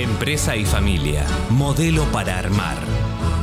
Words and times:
Empresa 0.00 0.56
y 0.56 0.64
familia, 0.64 1.26
modelo 1.50 2.04
para 2.04 2.38
armar. 2.38 2.78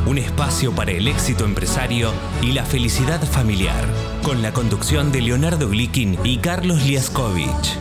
Un 0.08 0.18
espacio 0.18 0.72
para 0.74 0.90
el 0.90 1.08
éxito 1.08 1.46
empresario 1.46 2.12
y 2.42 2.54
la 2.54 2.66
felicidad 2.66 3.22
familiar, 3.22 3.86
con 4.24 4.42
la 4.42 4.52
conducción 4.54 5.12
de 5.12 5.22
Leonardo 5.22 5.70
Glikin 5.70 6.18
y 6.24 6.38
Carlos 6.38 6.84
Liaskovich. 6.84 7.78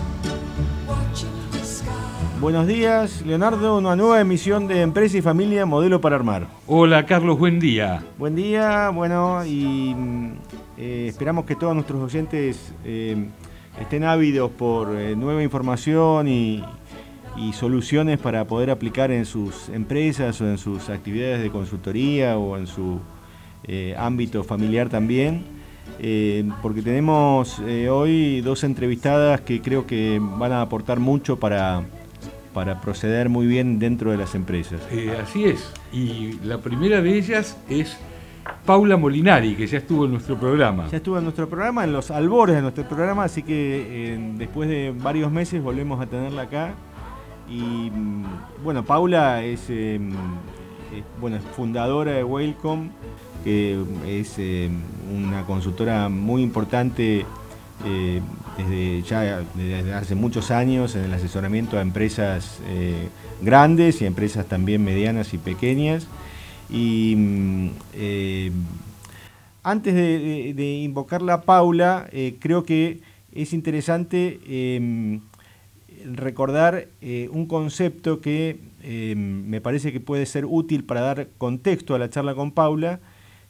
Buenos 2.38 2.66
días, 2.66 3.22
Leonardo, 3.22 3.78
una 3.78 3.97
nueva 3.97 4.21
emisión 4.21 4.69
de 4.69 4.83
Empresa 4.83 5.17
y 5.17 5.22
Familia, 5.22 5.65
Modelo 5.65 6.03
para 6.03 6.17
Armar. 6.17 6.47
Hola, 6.67 7.06
Carlos, 7.06 7.38
buen 7.38 7.58
día. 7.58 8.04
Buen 8.19 8.37
día, 8.37 8.90
bueno, 8.90 9.43
y 9.47 9.97
eh, 10.77 11.06
esperamos 11.08 11.47
que 11.47 11.56
todos 11.56 11.74
nuestros 11.74 12.03
oyentes 12.03 12.74
eh, 12.85 13.27
estén 13.81 14.04
ávidos 14.04 14.51
por 14.51 14.95
eh, 14.95 15.17
nueva 15.17 15.43
información 15.43 16.29
y, 16.29 16.62
soluciones 17.52 18.18
para 18.18 18.46
poder 18.46 18.70
aplicar 18.70 19.10
en 19.10 19.24
sus 19.24 19.69
empresas 19.69 20.41
o 20.41 20.48
en 20.48 20.59
sus 20.59 20.88
actividades 20.88 21.42
de 21.42 21.51
consultoría 21.51 22.38
o 22.38 22.56
en 22.56 22.66
su 22.66 23.01
ámbito 23.97 24.45
familiar 24.45 24.88
también. 24.88 25.45
porque 26.62 26.83
tenemos 26.83 27.59
hoy 27.91 28.41
dos 28.41 28.64
entrevistadas 28.64 29.41
que 29.41 29.61
creo 29.61 29.87
que 29.87 30.20
van 30.20 30.52
a 30.52 30.62
aportar 30.62 31.01
mucho 31.01 31.38
para, 31.38 31.84
para 32.56 32.80
proceder 32.80 33.28
muy 33.28 33.47
bien 33.47 33.78
dentro 33.78 34.11
de 34.11 34.16
las 34.16 34.34
empresas. 34.34 34.80
Eh, 34.91 35.14
así 35.23 35.45
es. 35.45 35.70
Y 35.92 36.39
la 36.42 36.56
primera 36.56 37.03
de 37.03 37.19
ellas 37.19 37.55
es 37.69 37.98
Paula 38.64 38.97
Molinari, 38.97 39.55
que 39.55 39.66
ya 39.66 39.77
estuvo 39.77 40.06
en 40.06 40.12
nuestro 40.12 40.41
programa. 40.41 40.89
Ya 40.91 40.97
estuvo 40.97 41.19
en 41.19 41.25
nuestro 41.25 41.50
programa, 41.50 41.84
en 41.84 41.92
los 41.92 42.11
albores 42.11 42.56
de 42.56 42.62
nuestro 42.62 42.89
programa, 42.89 43.25
así 43.25 43.42
que 43.42 44.14
eh, 44.14 44.33
después 44.39 44.70
de 44.70 44.95
varios 44.97 45.30
meses 45.30 45.62
volvemos 45.62 46.00
a 46.00 46.06
tenerla 46.06 46.42
acá. 46.45 46.75
Y 47.48 47.91
mm, 47.91 48.24
bueno, 48.64 48.84
Paula 48.84 49.42
es, 49.45 49.66
eh, 49.68 50.00
bueno, 51.20 51.38
fundadora 51.55 52.12
de 52.12 52.25
Welcome, 52.25 52.91
que 53.44 53.80
es 54.06 54.36
una 55.11 55.44
consultora 55.44 56.08
muy 56.08 56.42
importante 56.42 57.25
eh, 57.84 58.22
desde 58.56 59.03
ya 59.03 59.44
desde 59.55 59.92
hace 59.92 60.14
muchos 60.14 60.50
años 60.50 60.97
en 60.97 61.05
el 61.05 61.12
asesoramiento 61.12 61.77
a 61.77 61.83
empresas 61.83 62.58
eh, 62.66 63.08
grandes 63.42 64.00
y 64.00 64.06
empresas 64.06 64.47
también 64.47 64.83
medianas 64.83 65.34
y 65.34 65.38
pequeñas. 65.38 66.06
Y 66.70 67.14
mm, 67.16 67.69
eh, 67.94 68.53
antes 69.62 69.94
de, 69.94 70.81
invocar 70.83 71.22
la 71.22 71.42
Paula, 71.42 72.08
creo 72.41 72.64
que 72.64 73.00
es 73.33 73.53
interesante 73.53 74.41
recordar 76.12 76.89
un 77.31 77.47
concepto 77.47 78.21
que 78.21 78.61
em, 78.83 79.49
me 79.49 79.61
parece 79.61 79.93
que 79.93 80.01
puede 80.01 80.27
ser 80.27 80.45
útil 80.47 80.85
para 80.85 81.01
dar 81.01 81.29
contexto 81.39 81.95
a 81.95 81.99
la 81.99 82.11
charla 82.11 82.35
con 82.35 82.53
Paula, 82.53 83.01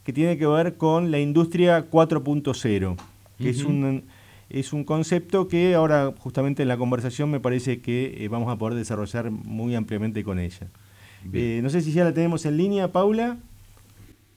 que 0.05 0.13
tiene 0.13 0.39
que 0.39 0.47
ver 0.47 0.77
con 0.77 1.11
la 1.11 1.19
industria 1.19 1.91
4.0, 1.91 2.97
que 3.39 3.51
es 3.51 3.65
un 3.65 4.05
es 4.49 4.73
un 4.73 4.85
concepto 4.85 5.49
que 5.49 5.75
ahora 5.75 6.13
justamente 6.19 6.63
en 6.63 6.69
la 6.69 6.77
conversación 6.77 7.31
me 7.31 7.41
parece 7.41 7.81
que 7.81 8.25
eh, 8.25 8.29
vamos 8.29 8.53
a 8.53 8.57
poder 8.57 8.77
desarrollar 8.77 9.31
muy 9.31 9.75
ampliamente 9.75 10.23
con 10.23 10.39
ella. 10.39 10.69
Eh, 11.33 11.59
no 11.63 11.71
sé 11.71 11.81
si 11.81 11.93
ya 11.93 12.05
la 12.05 12.15
tenemos 12.15 12.47
en 12.47 12.57
línea, 12.57 12.93
Paula. 12.93 13.39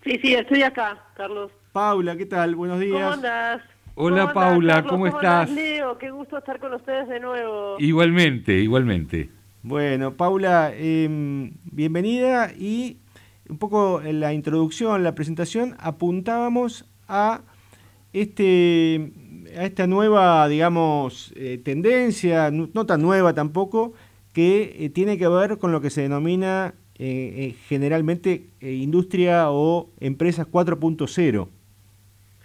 Sí, 0.04 0.18
sí, 0.22 0.34
estoy 0.34 0.64
acá, 0.64 1.04
Carlos. 1.16 1.52
Paula, 1.72 2.18
¿qué 2.18 2.26
tal? 2.26 2.56
Buenos 2.56 2.80
días. 2.80 2.94
¿Cómo 2.94 3.12
andas? 3.12 3.62
Hola 4.02 4.32
Paula, 4.32 4.86
¿cómo, 4.86 5.08
estás? 5.08 5.52
Leo? 5.52 5.98
Qué 5.98 6.10
gusto 6.10 6.38
estar 6.38 6.58
con 6.58 6.74
ustedes 6.74 7.10
de 7.10 7.20
nuevo. 7.20 7.76
Igualmente, 7.80 8.54
igualmente. 8.54 9.30
Bueno, 9.62 10.14
Paula, 10.14 10.72
em, 10.74 11.52
bienvenida 11.66 12.54
y 12.58 13.00
un 13.50 13.58
poco 13.58 14.02
en 14.02 14.22
la 14.22 14.32
introducción, 14.32 15.04
la 15.04 15.16
presentación, 15.16 15.76
apuntábamos 15.80 16.86
a 17.10 17.42
este 18.14 19.12
a 19.58 19.66
esta 19.66 19.86
nueva, 19.86 20.48
digamos, 20.48 21.34
eh, 21.36 21.60
tendencia, 21.62 22.52
no, 22.52 22.86
tan 22.86 23.02
nueva 23.02 23.34
tampoco, 23.34 23.92
que 24.32 24.78
eh, 24.80 24.90
tiene 24.92 25.18
que 25.18 25.28
ver 25.28 25.58
con 25.58 25.74
lo 25.74 25.82
que 25.82 25.90
se 25.90 26.04
denomina 26.04 26.74
eh, 26.96 27.54
generalmente 27.68 28.46
industria 28.62 29.52
o 29.52 29.90
empresas 30.00 30.48
4.0. 30.50 31.50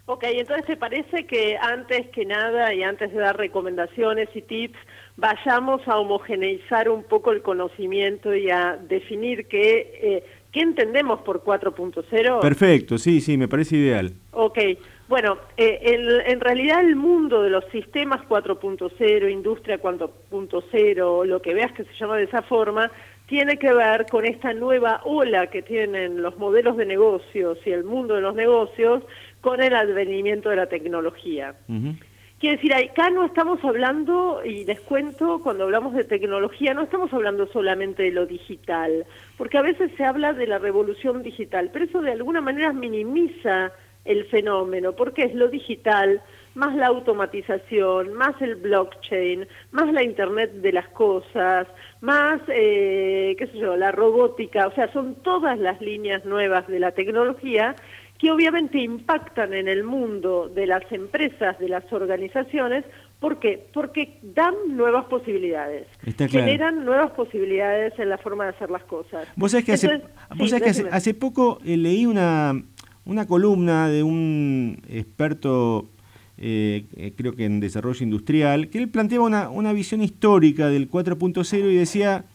Ok, 0.06 0.24
entonces 0.24 0.66
te 0.66 0.76
parece 0.76 1.26
que 1.26 1.56
antes 1.56 2.08
que 2.10 2.26
nada 2.26 2.74
y 2.74 2.82
antes 2.82 3.10
de 3.10 3.18
dar 3.18 3.38
recomendaciones 3.38 4.28
y 4.34 4.42
tips, 4.42 4.78
vayamos 5.16 5.80
a 5.88 5.98
homogeneizar 5.98 6.90
un 6.90 7.04
poco 7.04 7.32
el 7.32 7.40
conocimiento 7.40 8.34
y 8.34 8.50
a 8.50 8.76
definir 8.76 9.46
qué, 9.48 10.22
qué 10.52 10.60
entendemos 10.60 11.20
por 11.22 11.42
4.0. 11.42 12.40
Perfecto, 12.40 12.98
sí, 12.98 13.22
sí, 13.22 13.38
me 13.38 13.48
parece 13.48 13.76
ideal. 13.76 14.12
Ok, 14.32 14.58
bueno, 15.08 15.38
eh, 15.56 16.22
en 16.26 16.40
realidad 16.40 16.80
el 16.80 16.96
mundo 16.96 17.42
de 17.42 17.50
los 17.50 17.64
sistemas 17.72 18.20
4.0, 18.28 19.30
industria 19.30 19.80
4.0, 19.80 21.24
lo 21.24 21.42
que 21.42 21.54
veas 21.54 21.72
que 21.72 21.84
se 21.84 21.94
llama 21.98 22.16
de 22.18 22.24
esa 22.24 22.42
forma, 22.42 22.90
tiene 23.26 23.58
que 23.58 23.72
ver 23.72 24.06
con 24.10 24.26
esta 24.26 24.52
nueva 24.52 25.00
ola 25.04 25.48
que 25.48 25.62
tienen 25.62 26.22
los 26.22 26.36
modelos 26.38 26.76
de 26.76 26.86
negocios 26.86 27.58
y 27.64 27.70
el 27.70 27.84
mundo 27.84 28.14
de 28.14 28.20
los 28.20 28.34
negocios 28.34 29.02
con 29.44 29.62
el 29.62 29.74
advenimiento 29.74 30.48
de 30.48 30.56
la 30.56 30.68
tecnología. 30.68 31.54
Quiere 32.40 32.56
decir, 32.56 32.72
acá 32.72 33.10
no 33.10 33.26
estamos 33.26 33.62
hablando, 33.62 34.40
y 34.42 34.64
les 34.64 34.80
cuento, 34.80 35.40
cuando 35.42 35.64
hablamos 35.64 35.92
de 35.92 36.04
tecnología, 36.04 36.72
no 36.72 36.82
estamos 36.82 37.12
hablando 37.12 37.46
solamente 37.48 38.04
de 38.04 38.10
lo 38.10 38.24
digital, 38.24 39.04
porque 39.36 39.58
a 39.58 39.62
veces 39.62 39.90
se 39.98 40.04
habla 40.04 40.32
de 40.32 40.46
la 40.46 40.58
revolución 40.58 41.22
digital, 41.22 41.68
pero 41.74 41.84
eso 41.84 42.00
de 42.00 42.12
alguna 42.12 42.40
manera 42.40 42.72
minimiza 42.72 43.72
el 44.06 44.24
fenómeno, 44.26 44.92
porque 44.92 45.24
es 45.24 45.34
lo 45.34 45.48
digital, 45.48 46.22
más 46.54 46.74
la 46.74 46.86
automatización, 46.86 48.14
más 48.14 48.40
el 48.40 48.54
blockchain, 48.54 49.46
más 49.72 49.92
la 49.92 50.02
Internet 50.02 50.52
de 50.52 50.72
las 50.72 50.88
cosas, 50.88 51.66
más, 52.00 52.40
eh, 52.48 53.34
qué 53.38 53.46
sé 53.48 53.58
yo, 53.58 53.76
la 53.76 53.92
robótica, 53.92 54.68
o 54.68 54.74
sea, 54.74 54.90
son 54.92 55.16
todas 55.16 55.58
las 55.58 55.80
líneas 55.82 56.24
nuevas 56.24 56.66
de 56.66 56.78
la 56.78 56.92
tecnología 56.92 57.74
que 58.24 58.30
obviamente 58.30 58.78
impactan 58.78 59.52
en 59.52 59.68
el 59.68 59.84
mundo 59.84 60.48
de 60.48 60.66
las 60.66 60.90
empresas, 60.90 61.58
de 61.58 61.68
las 61.68 61.92
organizaciones, 61.92 62.82
¿Por 63.20 63.38
qué? 63.38 63.66
Porque 63.72 64.18
dan 64.22 64.54
nuevas 64.68 65.06
posibilidades, 65.06 65.86
generan 66.28 66.84
nuevas 66.84 67.10
posibilidades 67.12 67.98
en 67.98 68.10
la 68.10 68.18
forma 68.18 68.44
de 68.44 68.50
hacer 68.50 68.70
las 68.70 68.84
cosas. 68.84 69.26
Vos 69.34 69.52
sabés 69.52 69.64
que, 69.64 69.72
hace, 69.72 69.88
que 69.88 70.88
hace, 70.90 71.14
poco 71.14 71.58
eh, 71.64 71.78
leí 71.78 72.04
una, 72.04 72.62
una 73.06 73.26
columna 73.26 73.88
de 73.88 74.02
un 74.02 74.82
experto, 74.90 75.88
eh, 76.36 76.84
eh, 76.96 77.14
creo 77.16 77.34
que 77.34 77.46
en 77.46 77.60
desarrollo 77.60 78.04
industrial, 78.04 78.68
que 78.68 78.76
él 78.76 78.90
planteaba 78.90 79.24
una, 79.24 79.48
una 79.48 79.72
visión 79.72 80.02
histórica 80.02 80.68
del 80.68 80.90
4.0 80.90 81.72
y 81.72 81.76
decía, 81.76 82.26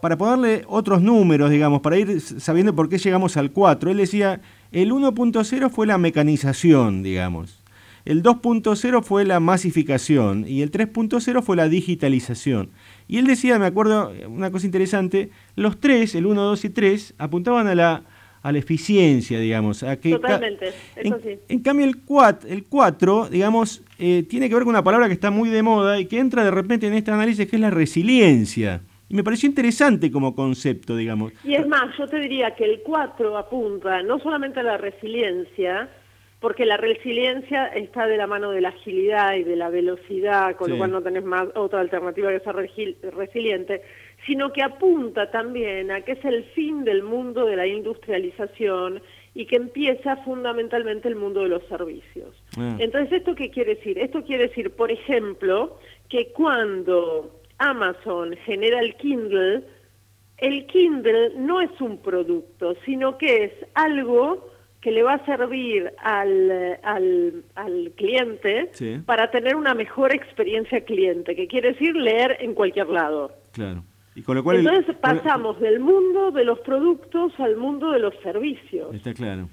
para 0.00 0.16
ponerle 0.16 0.62
otros 0.66 1.02
números, 1.02 1.50
digamos, 1.50 1.82
para 1.82 1.98
ir 1.98 2.22
sabiendo 2.22 2.74
por 2.74 2.88
qué 2.88 2.96
llegamos 2.96 3.36
al 3.36 3.50
4, 3.50 3.90
él 3.90 3.98
decía, 3.98 4.40
el 4.72 4.92
1.0 4.92 5.70
fue 5.70 5.86
la 5.86 5.98
mecanización, 5.98 7.02
digamos. 7.02 7.62
El 8.04 8.22
2.0 8.22 9.02
fue 9.02 9.24
la 9.24 9.40
masificación 9.40 10.44
y 10.46 10.62
el 10.62 10.70
3.0 10.70 11.42
fue 11.42 11.56
la 11.56 11.68
digitalización. 11.68 12.70
Y 13.08 13.18
él 13.18 13.26
decía, 13.26 13.58
me 13.58 13.66
acuerdo, 13.66 14.12
una 14.28 14.50
cosa 14.52 14.66
interesante, 14.66 15.30
los 15.56 15.80
tres, 15.80 16.14
el 16.14 16.26
1, 16.26 16.40
2 16.40 16.64
y 16.64 16.70
3, 16.70 17.14
apuntaban 17.18 17.66
a 17.66 17.74
la 17.74 18.04
a 18.46 18.52
la 18.52 18.58
eficiencia, 18.58 19.40
digamos. 19.40 19.82
A 19.82 19.96
que 19.96 20.10
Totalmente, 20.10 20.68
eso 20.68 21.16
en, 21.16 21.22
sí. 21.22 21.40
En 21.48 21.58
cambio, 21.58 21.84
el 21.84 21.96
4, 21.96 22.48
el 22.48 22.62
4 22.62 23.28
digamos, 23.28 23.82
eh, 23.98 24.22
tiene 24.28 24.48
que 24.48 24.54
ver 24.54 24.62
con 24.62 24.70
una 24.70 24.84
palabra 24.84 25.08
que 25.08 25.14
está 25.14 25.32
muy 25.32 25.48
de 25.48 25.64
moda 25.64 25.98
y 25.98 26.06
que 26.06 26.20
entra 26.20 26.44
de 26.44 26.52
repente 26.52 26.86
en 26.86 26.94
este 26.94 27.10
análisis, 27.10 27.48
que 27.48 27.56
es 27.56 27.60
la 27.60 27.70
resiliencia. 27.70 28.82
Y 29.08 29.14
me 29.14 29.22
pareció 29.22 29.48
interesante 29.48 30.10
como 30.10 30.34
concepto, 30.34 30.96
digamos. 30.96 31.32
Y 31.44 31.54
es 31.54 31.66
más, 31.66 31.96
yo 31.96 32.06
te 32.06 32.18
diría 32.18 32.54
que 32.56 32.64
el 32.64 32.82
4 32.82 33.36
apunta 33.38 34.02
no 34.02 34.18
solamente 34.18 34.60
a 34.60 34.64
la 34.64 34.76
resiliencia, 34.76 35.88
porque 36.40 36.66
la 36.66 36.76
resiliencia 36.76 37.66
está 37.68 38.06
de 38.06 38.16
la 38.16 38.26
mano 38.26 38.50
de 38.50 38.60
la 38.60 38.68
agilidad 38.68 39.34
y 39.34 39.44
de 39.44 39.56
la 39.56 39.70
velocidad, 39.70 40.56
con 40.56 40.70
lo 40.70 40.76
cual 40.76 40.90
no 40.90 41.02
tenés 41.02 41.24
más 41.24 41.48
otra 41.54 41.80
alternativa 41.80 42.30
que 42.30 42.40
ser 42.40 43.14
resiliente, 43.14 43.82
sino 44.26 44.52
que 44.52 44.62
apunta 44.62 45.30
también 45.30 45.90
a 45.90 46.02
que 46.02 46.12
es 46.12 46.24
el 46.24 46.44
fin 46.54 46.84
del 46.84 47.02
mundo 47.02 47.46
de 47.46 47.56
la 47.56 47.66
industrialización 47.66 49.02
y 49.34 49.46
que 49.46 49.56
empieza 49.56 50.16
fundamentalmente 50.18 51.08
el 51.08 51.16
mundo 51.16 51.42
de 51.42 51.48
los 51.48 51.62
servicios. 51.68 52.34
Ah. 52.58 52.76
Entonces, 52.78 53.12
¿esto 53.12 53.34
qué 53.34 53.50
quiere 53.50 53.76
decir? 53.76 53.98
Esto 53.98 54.22
quiere 54.22 54.48
decir, 54.48 54.70
por 54.70 54.90
ejemplo, 54.90 55.78
que 56.08 56.32
cuando 56.32 57.40
Amazon 57.58 58.34
genera 58.44 58.80
el 58.80 58.94
Kindle, 58.96 59.62
el 60.38 60.66
Kindle 60.66 61.32
no 61.36 61.60
es 61.60 61.80
un 61.80 61.98
producto, 61.98 62.74
sino 62.84 63.16
que 63.16 63.44
es 63.44 63.52
algo 63.74 64.50
que 64.80 64.92
le 64.92 65.02
va 65.02 65.14
a 65.14 65.24
servir 65.24 65.92
al, 65.98 66.78
al, 66.84 67.92
cliente 67.96 68.70
para 69.04 69.30
tener 69.30 69.56
una 69.56 69.74
mejor 69.74 70.14
experiencia 70.14 70.84
cliente, 70.84 71.34
que 71.34 71.48
quiere 71.48 71.72
decir 71.72 71.96
leer 71.96 72.36
en 72.40 72.54
cualquier 72.54 72.88
lado. 72.88 73.32
Claro. 73.52 73.82
Y 74.14 74.22
con 74.22 74.36
lo 74.36 74.44
cual 74.44 74.58
el- 74.58 74.66
Entonces 74.66 74.94
pasamos 74.96 75.58
del 75.60 75.80
mundo 75.80 76.30
de 76.30 76.44
los 76.44 76.60
productos 76.60 77.32
al 77.38 77.56
mundo 77.56 77.90
de 77.90 77.98
los 77.98 78.14
servicios. 78.22 78.94
Está 78.94 79.12
claro. 79.12 79.48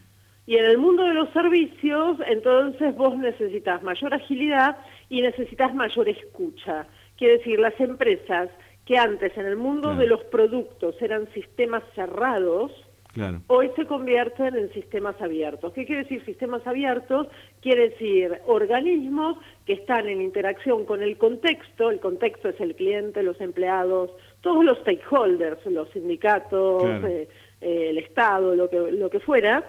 Y 0.46 0.58
en 0.58 0.66
el 0.66 0.78
mundo 0.78 1.04
de 1.04 1.14
los 1.14 1.30
servicios, 1.32 2.18
entonces 2.28 2.96
vos 2.96 3.18
necesitas 3.18 3.82
mayor 3.82 4.14
agilidad 4.14 4.78
y 5.10 5.22
necesitas 5.22 5.74
mayor 5.74 6.10
escucha. 6.10 6.86
Quiere 7.18 7.38
decir, 7.38 7.60
las 7.60 7.80
empresas 7.80 8.50
que 8.86 8.98
antes 8.98 9.36
en 9.38 9.46
el 9.46 9.56
mundo 9.56 9.90
Claro. 9.90 10.00
de 10.00 10.08
los 10.08 10.24
productos 10.26 11.02
eran 11.02 11.32
sistemas 11.34 11.84
cerrados, 11.96 12.72
Claro. 13.14 13.42
hoy 13.48 13.70
se 13.76 13.86
convierten 13.86 14.56
en 14.56 14.74
sistemas 14.74 15.16
abiertos. 15.22 15.72
¿Qué 15.74 15.86
quiere 15.86 16.04
decir 16.04 16.26
sistemas 16.26 16.66
abiertos? 16.66 17.28
Quiere 17.62 17.90
decir 17.90 18.40
organismos 18.48 19.38
que 19.68 19.74
están 19.74 20.08
en 20.10 20.22
interacción 20.22 20.84
con 20.86 21.04
el 21.04 21.18
contexto, 21.18 21.92
el 21.92 22.00
contexto 22.00 22.50
es 22.50 22.60
el 22.60 22.76
cliente, 22.76 23.22
los 23.22 23.40
empleados, 23.40 24.10
todos 24.42 24.66
los 24.66 24.80
stakeholders, 24.80 25.64
los 25.68 25.90
sindicatos, 25.92 26.82
Claro. 26.84 27.08
eh, 27.08 27.30
eh, 27.62 27.88
el 27.92 28.00
Estado, 28.00 28.56
lo 28.56 28.68
que, 28.70 28.92
lo 28.92 29.10
que 29.10 29.20
fuera, 29.20 29.64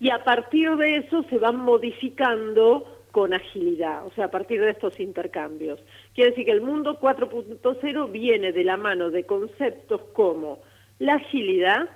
y 0.00 0.08
a 0.10 0.24
partir 0.24 0.74
de 0.76 0.96
eso 0.96 1.22
se 1.28 1.38
van 1.38 1.56
modificando 1.56 2.86
con 3.12 3.34
agilidad, 3.34 4.06
o 4.06 4.10
sea, 4.12 4.26
a 4.26 4.30
partir 4.30 4.60
de 4.62 4.70
estos 4.70 4.98
intercambios. 4.98 5.78
Quiere 6.14 6.30
decir 6.30 6.44
que 6.44 6.52
el 6.52 6.60
mundo 6.60 6.98
4.0 7.00 8.10
viene 8.10 8.52
de 8.52 8.64
la 8.64 8.76
mano 8.76 9.10
de 9.10 9.24
conceptos 9.24 10.00
como 10.12 10.58
la 10.98 11.14
agilidad, 11.14 11.88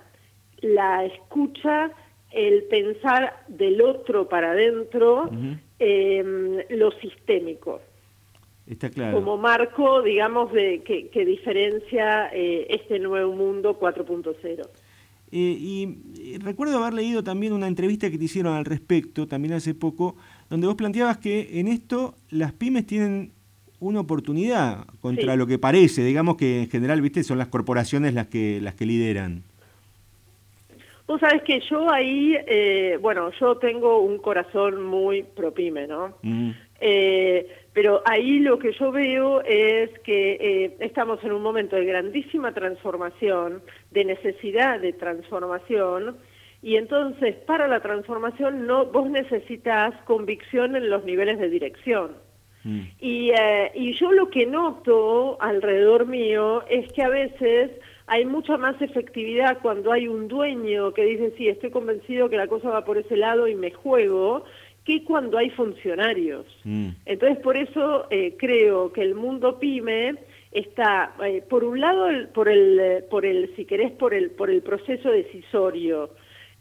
la 0.61 1.05
escucha, 1.05 1.91
el 2.31 2.65
pensar 2.65 3.45
del 3.49 3.81
otro 3.83 4.29
para 4.29 4.53
adentro, 4.53 5.25
Ujú. 5.25 5.57
eh, 5.79 6.67
lo 6.71 6.91
sistémico, 6.93 7.81
Está 8.67 8.89
claro. 8.89 9.17
como 9.19 9.37
marco, 9.37 10.03
digamos, 10.03 10.53
de 10.53 10.83
que, 10.85 11.09
que 11.09 11.25
diferencia 11.25 12.31
eh, 12.33 12.67
este 12.71 12.99
nuevo 12.99 13.33
mundo 13.35 13.79
4.0. 13.79 14.69
Eh, 15.33 15.37
y 15.37 15.99
eh, 16.19 16.39
recuerdo 16.41 16.79
haber 16.79 16.95
leído 16.95 17.23
también 17.25 17.53
una 17.53 17.67
entrevista 17.67 18.11
que 18.11 18.19
te 18.19 18.25
hicieron 18.25 18.55
al 18.55 18.65
respecto, 18.65 19.27
también 19.27 19.55
hace 19.55 19.75
poco, 19.75 20.17
donde 20.49 20.67
vos 20.67 20.77
planteabas 20.77 21.19
que 21.19 21.59
en 21.61 21.69
esto 21.69 22.15
las 22.31 22.53
pymes 22.53 22.87
tienen 22.87 23.33
una 23.81 24.01
oportunidad 24.01 24.85
contra 25.01 25.33
Sí. 25.33 25.39
lo 25.39 25.47
que 25.47 25.59
parece, 25.59 26.03
digamos 26.05 26.37
que 26.37 26.63
en 26.63 26.71
general, 26.71 27.01
viste, 27.01 27.23
son 27.23 27.39
las 27.39 27.49
corporaciones 27.49 28.15
las 28.15 28.27
que 28.29 28.61
las 28.61 28.75
que 28.75 28.87
lideran. 28.87 29.43
Vos 31.07 31.21
sabés 31.21 31.43
que 31.43 31.61
yo 31.69 31.91
ahí, 31.91 32.35
eh, 32.47 32.99
bueno, 33.01 33.31
yo 33.39 33.57
tengo 33.59 34.01
un 34.01 34.17
corazón 34.19 34.83
muy 34.83 35.23
propime, 35.23 35.87
¿no? 35.87 36.15
Mm, 36.23 36.51
Eh, 36.87 37.47
pero 37.73 38.03
ahí 38.05 38.41
lo 38.41 38.59
que 38.59 38.73
yo 38.73 38.91
veo 38.93 39.41
es 39.43 39.89
que 40.01 40.37
eh, 40.41 40.77
estamos 40.81 41.23
en 41.25 41.33
un 41.33 41.41
momento 41.41 41.77
de 41.77 41.85
grandísima 41.87 42.53
transformación, 42.53 43.63
de 43.91 44.05
necesidad 44.05 44.81
de 44.81 44.93
transformación, 44.93 46.17
y 46.63 46.77
entonces 46.77 47.37
para 47.47 47.69
la 47.69 47.81
transformación 47.81 48.67
no 48.67 48.87
vos 48.87 49.09
necesitas 49.09 49.95
convicción 50.05 50.77
en 50.77 50.91
los 50.91 51.05
niveles 51.05 51.39
de 51.39 51.49
dirección. 51.49 52.11
Mm, 52.65 52.81
Y, 53.01 53.31
eh, 53.31 53.71
y 53.75 53.93
yo 53.95 54.11
lo 54.13 54.29
que 54.31 54.47
noto 54.47 55.37
alrededor 55.41 56.07
mío 56.07 56.65
es 56.69 56.91
que 56.93 57.03
a 57.03 57.09
veces 57.09 57.71
hay 58.07 58.25
mucha 58.27 58.57
más 58.59 58.81
efectividad 58.83 59.59
cuando 59.63 59.93
hay 59.93 60.09
un 60.09 60.29
dueño 60.29 60.93
que 60.93 61.05
dice, 61.05 61.33
sí, 61.39 61.49
estoy 61.49 61.71
convencido 61.71 62.29
que 62.29 62.37
la 62.37 62.47
cosa 62.49 62.69
va 62.71 62.85
por 62.85 62.99
ese 62.99 63.17
lado 63.17 63.49
y 63.49 63.55
me 63.55 63.71
juego, 63.71 64.45
que 64.85 65.03
cuando 65.05 65.39
hay 65.39 65.49
funcionarios. 65.51 66.45
mm. 66.65 66.89
Entonces, 67.07 67.39
por 67.39 67.57
eso 67.57 68.07
eh, 68.11 68.35
creo 68.39 68.93
que 68.93 69.01
el 69.03 69.15
mundo 69.15 69.59
pyme 69.59 70.17
está, 70.53 71.15
eh, 71.25 71.43
por 71.49 71.65
un 71.65 71.81
lado, 71.81 72.09
el- 72.09 72.29
por 72.29 72.49
el, 72.49 72.79
eh, 72.79 73.05
por 73.11 73.25
el, 73.25 73.55
si 73.57 73.65
querés, 73.65 73.91
por 73.93 74.13
el, 74.15 74.31
por 74.31 74.51
el 74.51 74.61
proceso 74.63 75.11
decisorio, 75.11 76.11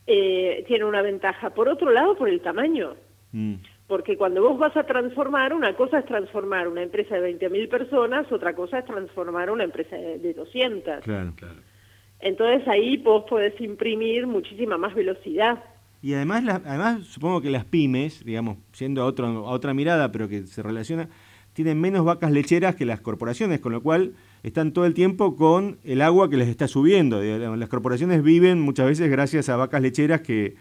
eh, 0.07 0.63
tiene 0.67 0.85
una 0.85 1.01
ventaja. 1.01 1.49
Por 1.51 1.67
otro 1.69 1.91
lado, 1.91 2.15
por 2.15 2.29
el 2.29 2.39
tamaño. 2.41 2.95
Mm, 3.33 3.55
Porque 3.87 4.17
cuando 4.17 4.41
vos 4.41 4.57
vas 4.57 4.75
a 4.77 4.83
transformar, 4.85 5.53
una 5.53 5.75
cosa 5.75 5.99
es 5.99 6.05
transformar 6.05 6.67
una 6.67 6.81
empresa 6.83 7.15
de 7.15 7.37
20.000 7.37 7.67
personas, 7.69 8.31
otra 8.31 8.53
cosa 8.55 8.79
es 8.79 8.85
transformar 8.85 9.49
una 9.51 9.63
empresa 9.65 9.95
de 9.95 10.19
de 10.19 10.33
200. 10.33 11.01
claro. 11.03 11.33
Claro. 11.35 11.55
Entonces 12.19 12.65
ahí 12.67 12.97
vos 12.97 13.25
podés 13.29 13.59
imprimir 13.59 14.25
muchísima 14.27 14.77
más 14.77 14.95
velocidad. 14.95 15.61
Y 16.01 16.13
además, 16.13 16.43
la- 16.43 16.61
además 16.65 17.05
supongo 17.07 17.41
que 17.41 17.49
las 17.49 17.65
pymes, 17.65 18.23
digamos, 18.23 18.57
siendo 18.71 19.01
a, 19.01 19.05
otro, 19.05 19.25
a 19.25 19.51
otra 19.51 19.73
mirada, 19.73 20.11
pero 20.11 20.27
que 20.29 20.47
se 20.47 20.63
relaciona, 20.63 21.09
tienen 21.51 21.79
menos 21.79 22.03
vacas 22.05 22.31
lecheras 22.31 22.75
que 22.75 22.85
las 22.85 23.01
corporaciones, 23.01 23.59
con 23.59 23.73
lo 23.73 23.81
cual 23.83 24.13
están 24.41 24.71
todo 24.73 24.85
el 24.85 24.93
tiempo 24.93 25.35
con 25.35 25.77
el 25.83 26.01
agua 26.01 26.29
que 26.29 26.37
les 26.37 26.47
está 26.47 26.67
subiendo. 26.67 27.21
Las 27.21 27.69
corporaciones 27.69 28.23
viven 28.23 28.59
muchas 28.61 28.87
veces 28.87 29.09
gracias 29.11 29.49
a 29.49 29.57
vacas 29.57 29.81
lecheras 29.81 30.21
que, 30.21 30.55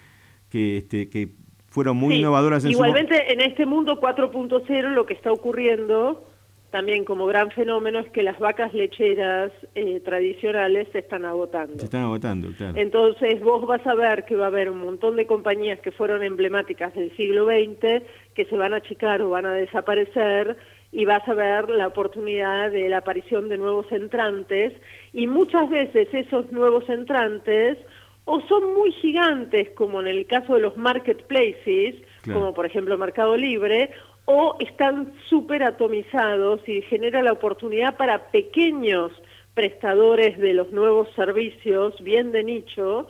que, 0.50 0.78
este, 0.78 1.08
que 1.08 1.30
fueron 1.72 1.96
muy 1.96 2.14
Sí, 2.14 2.20
innovadoras 2.20 2.64
en 2.64 2.72
su 2.72 2.76
Igualmente 2.76 3.32
en 3.32 3.40
este 3.40 3.66
mundo 3.66 3.98
4.0 3.98 4.90
lo 4.90 5.06
que 5.06 5.14
está 5.14 5.32
ocurriendo 5.32 6.28
también 6.70 7.04
como 7.04 7.26
gran 7.26 7.50
fenómeno 7.50 7.98
es 7.98 8.08
que 8.10 8.22
las 8.22 8.38
vacas 8.38 8.72
lecheras 8.72 9.52
eh, 9.74 10.00
tradicionales 10.00 10.88
se 10.90 11.00
están 11.00 11.26
agotando. 11.26 11.78
Se 11.78 11.84
están 11.84 12.04
agotando, 12.04 12.48
claro. 12.56 12.78
Entonces 12.78 13.42
vos 13.42 13.66
vas 13.66 13.86
a 13.86 13.94
ver 13.94 14.24
que 14.24 14.36
va 14.36 14.46
a 14.46 14.48
haber 14.48 14.70
un 14.70 14.78
montón 14.78 15.16
de 15.16 15.26
compañías 15.26 15.78
que 15.80 15.92
fueron 15.92 16.22
emblemáticas 16.22 16.94
del 16.94 17.14
siglo 17.14 17.44
XX 17.44 18.02
que 18.34 18.46
se 18.46 18.56
van 18.56 18.72
a 18.72 18.76
achicar 18.76 19.20
o 19.20 19.30
van 19.30 19.44
a 19.44 19.52
desaparecer 19.52 20.56
y 20.92 21.04
vas 21.04 21.26
a 21.28 21.34
ver 21.34 21.68
la 21.68 21.88
oportunidad 21.88 22.70
de 22.70 22.88
la 22.88 22.98
aparición 22.98 23.50
de 23.50 23.58
nuevos 23.58 23.90
entrantes 23.92 24.72
y 25.12 25.26
muchas 25.26 25.68
veces 25.68 26.08
esos 26.12 26.50
nuevos 26.52 26.88
entrantes 26.88 27.78
o 28.24 28.40
son 28.42 28.74
muy 28.74 28.92
gigantes 28.92 29.70
como 29.70 30.00
en 30.00 30.06
el 30.06 30.26
caso 30.26 30.54
de 30.54 30.60
los 30.60 30.76
marketplaces, 30.76 31.96
Claro. 32.22 32.40
como 32.40 32.54
por 32.54 32.66
ejemplo 32.66 32.96
Mercado 32.96 33.36
Libre, 33.36 33.90
o 34.26 34.56
están 34.60 35.12
súper 35.28 35.64
atomizados 35.64 36.60
y 36.68 36.82
genera 36.82 37.22
la 37.22 37.32
oportunidad 37.32 37.96
para 37.96 38.30
pequeños 38.30 39.10
prestadores 39.54 40.38
de 40.38 40.54
los 40.54 40.70
nuevos 40.70 41.08
servicios, 41.16 41.94
bien 42.02 42.32
de 42.32 42.44
nicho, 42.44 43.08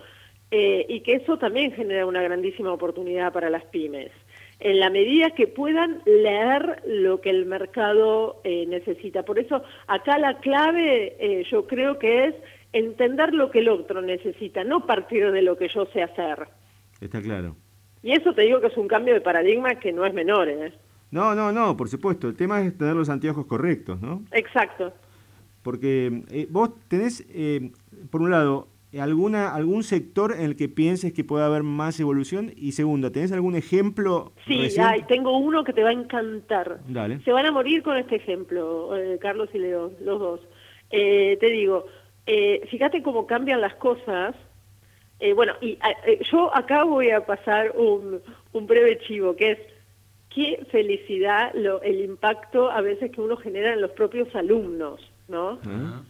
eh, 0.50 0.86
y 0.88 1.00
que 1.00 1.14
eso 1.14 1.38
también 1.38 1.72
genera 1.72 2.06
una 2.06 2.22
grandísima 2.22 2.72
oportunidad 2.72 3.32
para 3.32 3.50
las 3.50 3.64
pymes. 3.66 4.10
En 4.60 4.78
la 4.80 4.90
medida 4.90 5.30
que 5.30 5.46
puedan 5.48 6.02
leer 6.06 6.82
lo 6.86 7.20
que 7.20 7.30
el 7.30 7.46
mercado 7.46 8.40
eh, 8.44 8.64
necesita. 8.66 9.24
Por 9.24 9.38
eso, 9.38 9.62
acá 9.86 10.18
la 10.18 10.38
clave 10.38 11.16
eh, 11.18 11.44
yo 11.50 11.66
creo 11.66 11.98
que 11.98 12.26
es 12.26 12.34
entender 12.72 13.34
lo 13.34 13.50
que 13.50 13.60
el 13.60 13.68
otro 13.68 14.00
necesita, 14.02 14.64
no 14.64 14.86
partir 14.86 15.30
de 15.30 15.42
lo 15.42 15.56
que 15.56 15.68
yo 15.68 15.86
sé 15.86 16.02
hacer. 16.02 16.48
Está 17.00 17.20
claro. 17.20 17.56
Y 18.02 18.12
eso 18.12 18.32
te 18.34 18.42
digo 18.42 18.60
que 18.60 18.68
es 18.68 18.76
un 18.76 18.88
cambio 18.88 19.14
de 19.14 19.20
paradigma 19.20 19.76
que 19.76 19.92
no 19.92 20.04
es 20.04 20.14
menor, 20.14 20.48
¿eh? 20.48 20.72
No, 21.10 21.34
no, 21.34 21.52
no, 21.52 21.76
por 21.76 21.88
supuesto. 21.88 22.28
El 22.28 22.36
tema 22.36 22.62
es 22.62 22.76
tener 22.76 22.94
los 22.94 23.10
anteojos 23.10 23.46
correctos, 23.46 24.00
¿no? 24.00 24.22
Exacto. 24.32 24.92
Porque 25.62 26.22
eh, 26.30 26.46
vos 26.50 26.70
tenés, 26.88 27.24
eh, 27.30 27.70
por 28.10 28.22
un 28.22 28.30
lado, 28.30 28.68
alguna 29.00 29.54
algún 29.54 29.82
sector 29.84 30.32
en 30.32 30.42
el 30.42 30.56
que 30.56 30.68
pienses 30.68 31.12
que 31.12 31.24
pueda 31.24 31.46
haber 31.46 31.62
más 31.62 31.98
evolución 32.00 32.52
y 32.56 32.72
segundo, 32.72 33.10
¿tenés 33.10 33.32
algún 33.32 33.54
ejemplo 33.54 34.32
Sí, 34.46 34.68
ay, 34.78 35.04
tengo 35.08 35.38
uno 35.38 35.64
que 35.64 35.72
te 35.72 35.82
va 35.82 35.90
a 35.90 35.94
encantar. 35.94 36.80
Dale. 36.88 37.20
Se 37.20 37.32
van 37.32 37.46
a 37.46 37.52
morir 37.52 37.82
con 37.82 37.96
este 37.96 38.16
ejemplo, 38.16 38.96
eh, 38.96 39.18
Carlos 39.20 39.48
y 39.54 39.58
Leo, 39.58 39.92
los 40.00 40.18
dos. 40.18 40.40
Eh, 40.90 41.38
te 41.40 41.46
digo, 41.46 41.86
eh, 42.26 42.66
fíjate 42.70 43.02
cómo 43.02 43.26
cambian 43.26 43.60
las 43.60 43.74
cosas. 43.74 44.34
Eh, 45.20 45.32
bueno, 45.34 45.54
y 45.60 45.78
a- 45.80 45.90
eh, 46.06 46.18
yo 46.30 46.54
acá 46.54 46.84
voy 46.84 47.10
a 47.10 47.24
pasar 47.24 47.72
un, 47.76 48.20
un 48.52 48.66
breve 48.66 48.98
chivo, 49.06 49.36
que 49.36 49.50
es 49.52 49.58
qué 50.34 50.66
felicidad 50.70 51.52
lo, 51.54 51.80
el 51.82 52.00
impacto 52.00 52.70
a 52.70 52.80
veces 52.80 53.10
que 53.12 53.20
uno 53.20 53.36
genera 53.36 53.72
en 53.72 53.80
los 53.80 53.90
propios 53.92 54.34
alumnos, 54.34 55.00
¿no? 55.28 55.58
Ah, 55.66 56.02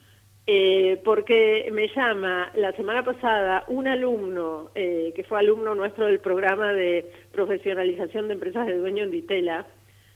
Eh, 0.44 1.00
porque 1.04 1.68
me 1.72 1.86
llama 1.94 2.50
la 2.56 2.72
semana 2.72 3.04
pasada 3.04 3.64
un 3.68 3.86
alumno 3.86 4.70
eh, 4.74 5.12
que 5.14 5.22
fue 5.22 5.38
alumno 5.38 5.72
nuestro 5.76 6.06
del 6.06 6.18
programa 6.18 6.72
de 6.72 7.06
profesionalización 7.30 8.26
de 8.26 8.34
empresas 8.34 8.66
de 8.66 8.76
dueño 8.76 9.04
en 9.04 9.12
Ditela 9.12 9.66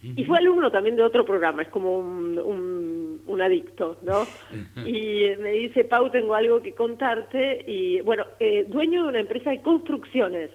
y 0.02 0.24
fue 0.24 0.38
alumno 0.38 0.70
también 0.70 0.94
de 0.96 1.02
otro 1.02 1.24
programa, 1.24 1.62
es 1.62 1.68
como 1.68 1.98
un, 1.98 2.38
un, 2.38 3.22
un 3.26 3.42
adicto, 3.42 3.96
¿no? 4.02 4.24
Y 4.86 5.26
me 5.40 5.50
dice, 5.52 5.84
Pau, 5.84 6.10
tengo 6.10 6.34
algo 6.34 6.62
que 6.62 6.72
contarte 6.74 7.64
y 7.66 8.00
bueno, 8.02 8.24
eh, 8.38 8.64
dueño 8.68 9.02
de 9.04 9.08
una 9.08 9.20
empresa 9.20 9.50
de 9.50 9.62
construcciones, 9.62 10.50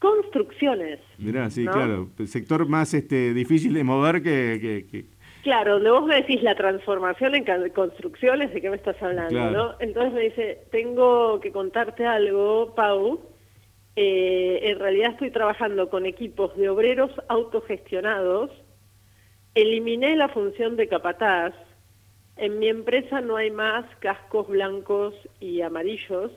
construcciones. 0.00 0.98
Mirá, 1.18 1.50
sí, 1.50 1.64
¿no? 1.64 1.72
claro. 1.72 2.08
El 2.18 2.26
sector 2.28 2.66
más 2.66 2.92
este, 2.94 3.32
difícil 3.34 3.74
de 3.74 3.84
mover 3.84 4.22
que... 4.22 4.58
que- 4.60 4.86
que- 4.90 5.20
Claro, 5.42 5.74
donde 5.74 5.90
vos 5.90 6.04
me 6.06 6.16
decís 6.16 6.42
la 6.42 6.54
transformación 6.54 7.34
en 7.34 7.44
construcciones, 7.70 8.52
¿de 8.52 8.60
qué 8.60 8.68
me 8.68 8.76
estás 8.76 9.02
hablando? 9.02 9.30
Claro. 9.30 9.52
¿no? 9.56 9.74
Entonces 9.80 10.12
me 10.12 10.20
dice, 10.20 10.58
tengo 10.70 11.40
que 11.40 11.50
contarte 11.50 12.04
algo, 12.04 12.74
Pau. 12.74 13.22
Eh, 13.96 14.60
en 14.64 14.78
realidad 14.78 15.12
estoy 15.12 15.30
trabajando 15.30 15.88
con 15.88 16.04
equipos 16.04 16.54
de 16.58 16.68
obreros 16.68 17.10
autogestionados. 17.28 18.50
Eliminé 19.54 20.16
la 20.16 20.28
función 20.28 20.76
de 20.76 20.88
capataz 20.88 21.54
En 22.36 22.58
mi 22.58 22.68
empresa 22.68 23.20
no 23.20 23.36
hay 23.36 23.50
más 23.50 23.84
cascos 23.98 24.48
blancos 24.48 25.14
y 25.40 25.60
amarillos. 25.60 26.30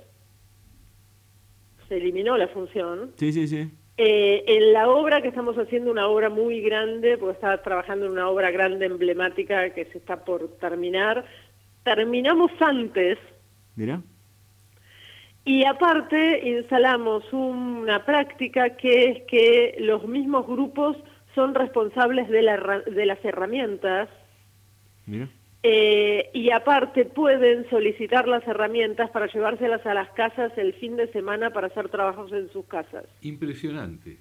Se 1.87 1.97
eliminó 1.97 2.37
la 2.37 2.47
función. 2.47 3.11
Sí, 3.17 3.31
sí, 3.31 3.47
sí. 3.47 3.71
Eh, 3.95 4.43
en 4.47 4.73
la 4.73 4.89
obra 4.89 5.21
que 5.21 5.27
estamos 5.27 5.55
haciendo, 5.55 5.91
una 5.91 6.07
obra 6.07 6.29
muy 6.29 6.61
grande, 6.61 7.17
porque 7.17 7.35
estaba 7.35 7.61
trabajando 7.61 8.07
en 8.07 8.13
una 8.13 8.27
obra 8.27 8.49
grande, 8.49 8.87
emblemática, 8.87 9.69
que 9.69 9.85
se 9.85 9.99
está 9.99 10.25
por 10.25 10.57
terminar, 10.57 11.25
terminamos 11.83 12.51
antes. 12.59 13.19
Mira. 13.75 14.01
Y 15.45 15.65
aparte 15.65 16.49
instalamos 16.49 17.23
una 17.33 18.03
práctica 18.05 18.77
que 18.77 19.11
es 19.11 19.23
que 19.23 19.75
los 19.79 20.07
mismos 20.07 20.47
grupos 20.47 20.97
son 21.35 21.55
responsables 21.55 22.29
de, 22.29 22.41
de 22.91 23.05
las 23.05 23.23
herramientas. 23.25 24.09
Mira. 25.05 25.29
Eh, 25.65 26.29
y 26.33 26.51
aparte 26.51 27.05
pueden 27.05 27.69
solicitar 27.69 28.27
las 28.27 28.45
herramientas 28.45 29.09
para 29.11 29.27
llevárselas 29.27 29.85
a 29.85 29.93
las 29.93 30.09
casas 30.09 30.51
el 30.57 30.73
fin 30.73 30.97
de 30.97 31.07
semana 31.13 31.51
para 31.51 31.67
hacer 31.67 31.87
trabajos 31.87 32.33
en 32.33 32.49
sus 32.49 32.65
casas. 32.65 33.05
Impresionante. 33.21 34.17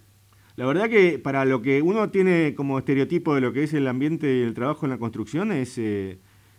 La 0.54 0.66
verdad 0.66 0.88
que 0.88 1.19
para 1.19 1.45
lo 1.45 1.61
que 1.61 1.83
uno 1.83 2.11
tiene 2.11 2.54
como 2.54 2.78
estereotipo 2.78 3.35
de 3.35 3.40
lo 3.40 3.52
que 3.52 3.64
es 3.64 3.75
el 3.75 3.88
ambiente 3.88 4.33
y 4.33 4.42
el 4.42 4.54
trabajo 4.54 4.87
en 4.87 4.90
la 4.90 4.99
construcción 4.99 5.50
es, 5.50 5.78
eh, 5.78 6.19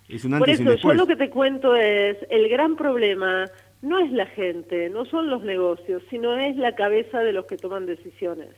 es 0.10 0.26
un 0.26 0.34
antes 0.34 0.60
Por 0.60 0.74
eso, 0.74 0.88
yo 0.90 0.94
lo 0.96 1.08
que 1.08 1.16
te 1.16 1.30
cuento 1.30 1.76
es, 1.76 2.18
el 2.30 2.50
gran 2.50 2.76
problema 2.76 3.46
no 3.82 4.00
es 4.00 4.12
la 4.12 4.26
gente, 4.26 4.90
no 4.90 5.06
son 5.06 5.30
los 5.30 5.44
negocios, 5.44 6.04
sino 6.10 6.36
es 6.38 6.58
la 6.58 6.76
cabeza 6.76 7.20
de 7.20 7.32
los 7.32 7.46
que 7.46 7.56
toman 7.56 7.86
decisiones. 7.86 8.50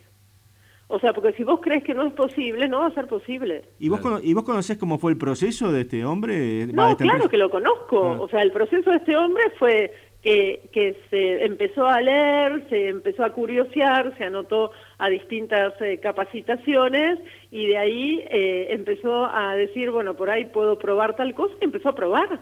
O 0.88 1.00
sea, 1.00 1.14
porque 1.14 1.34
si 1.34 1.44
vos 1.44 1.60
crees 1.62 1.84
que 1.84 1.96
no 1.96 2.06
es 2.06 2.14
posible, 2.14 2.68
no 2.68 2.80
va 2.80 2.88
a 2.88 2.94
ser 2.94 3.08
posible. 3.08 3.64
¿Y 3.80 3.90
vos, 3.90 4.02
¿y 4.22 4.34
vos 4.36 4.44
conocés 4.44 4.78
cómo 4.78 5.00
fue 5.00 5.12
el 5.12 5.18
proceso 5.18 5.72
de 5.72 5.82
este 5.82 6.06
hombre? 6.06 6.68
No, 6.68 6.96
claro 6.96 7.28
que 7.28 7.38
lo 7.38 7.50
conozco. 7.50 8.04
Ah. 8.06 8.22
O 8.22 8.30
sea, 8.30 8.42
el 8.42 8.52
proceso 8.52 8.92
de 8.92 8.98
este 8.98 9.18
hombre 9.18 9.44
fue 9.58 9.92
que, 10.22 10.70
que 10.72 10.96
se 11.10 11.44
empezó 11.44 11.88
a 11.88 12.02
leer, 12.02 12.68
se 12.70 12.90
empezó 12.90 13.24
a 13.24 13.32
curiosear, 13.32 14.16
se 14.18 14.26
anotó 14.26 14.72
a 15.00 15.10
distintas 15.10 15.74
eh, 15.82 16.00
capacitaciones 16.00 17.20
y 17.50 17.68
de 17.68 17.78
ahí 17.78 18.24
eh, 18.30 18.68
empezó 18.70 19.26
a 19.26 19.56
decir, 19.56 19.90
bueno, 19.90 20.16
por 20.16 20.30
ahí 20.30 20.46
puedo 20.46 20.78
probar 20.78 21.16
tal 21.16 21.34
cosa 21.34 21.56
y 21.62 21.66
empezó 21.66 21.90
a 21.90 21.96
probar 21.96 22.40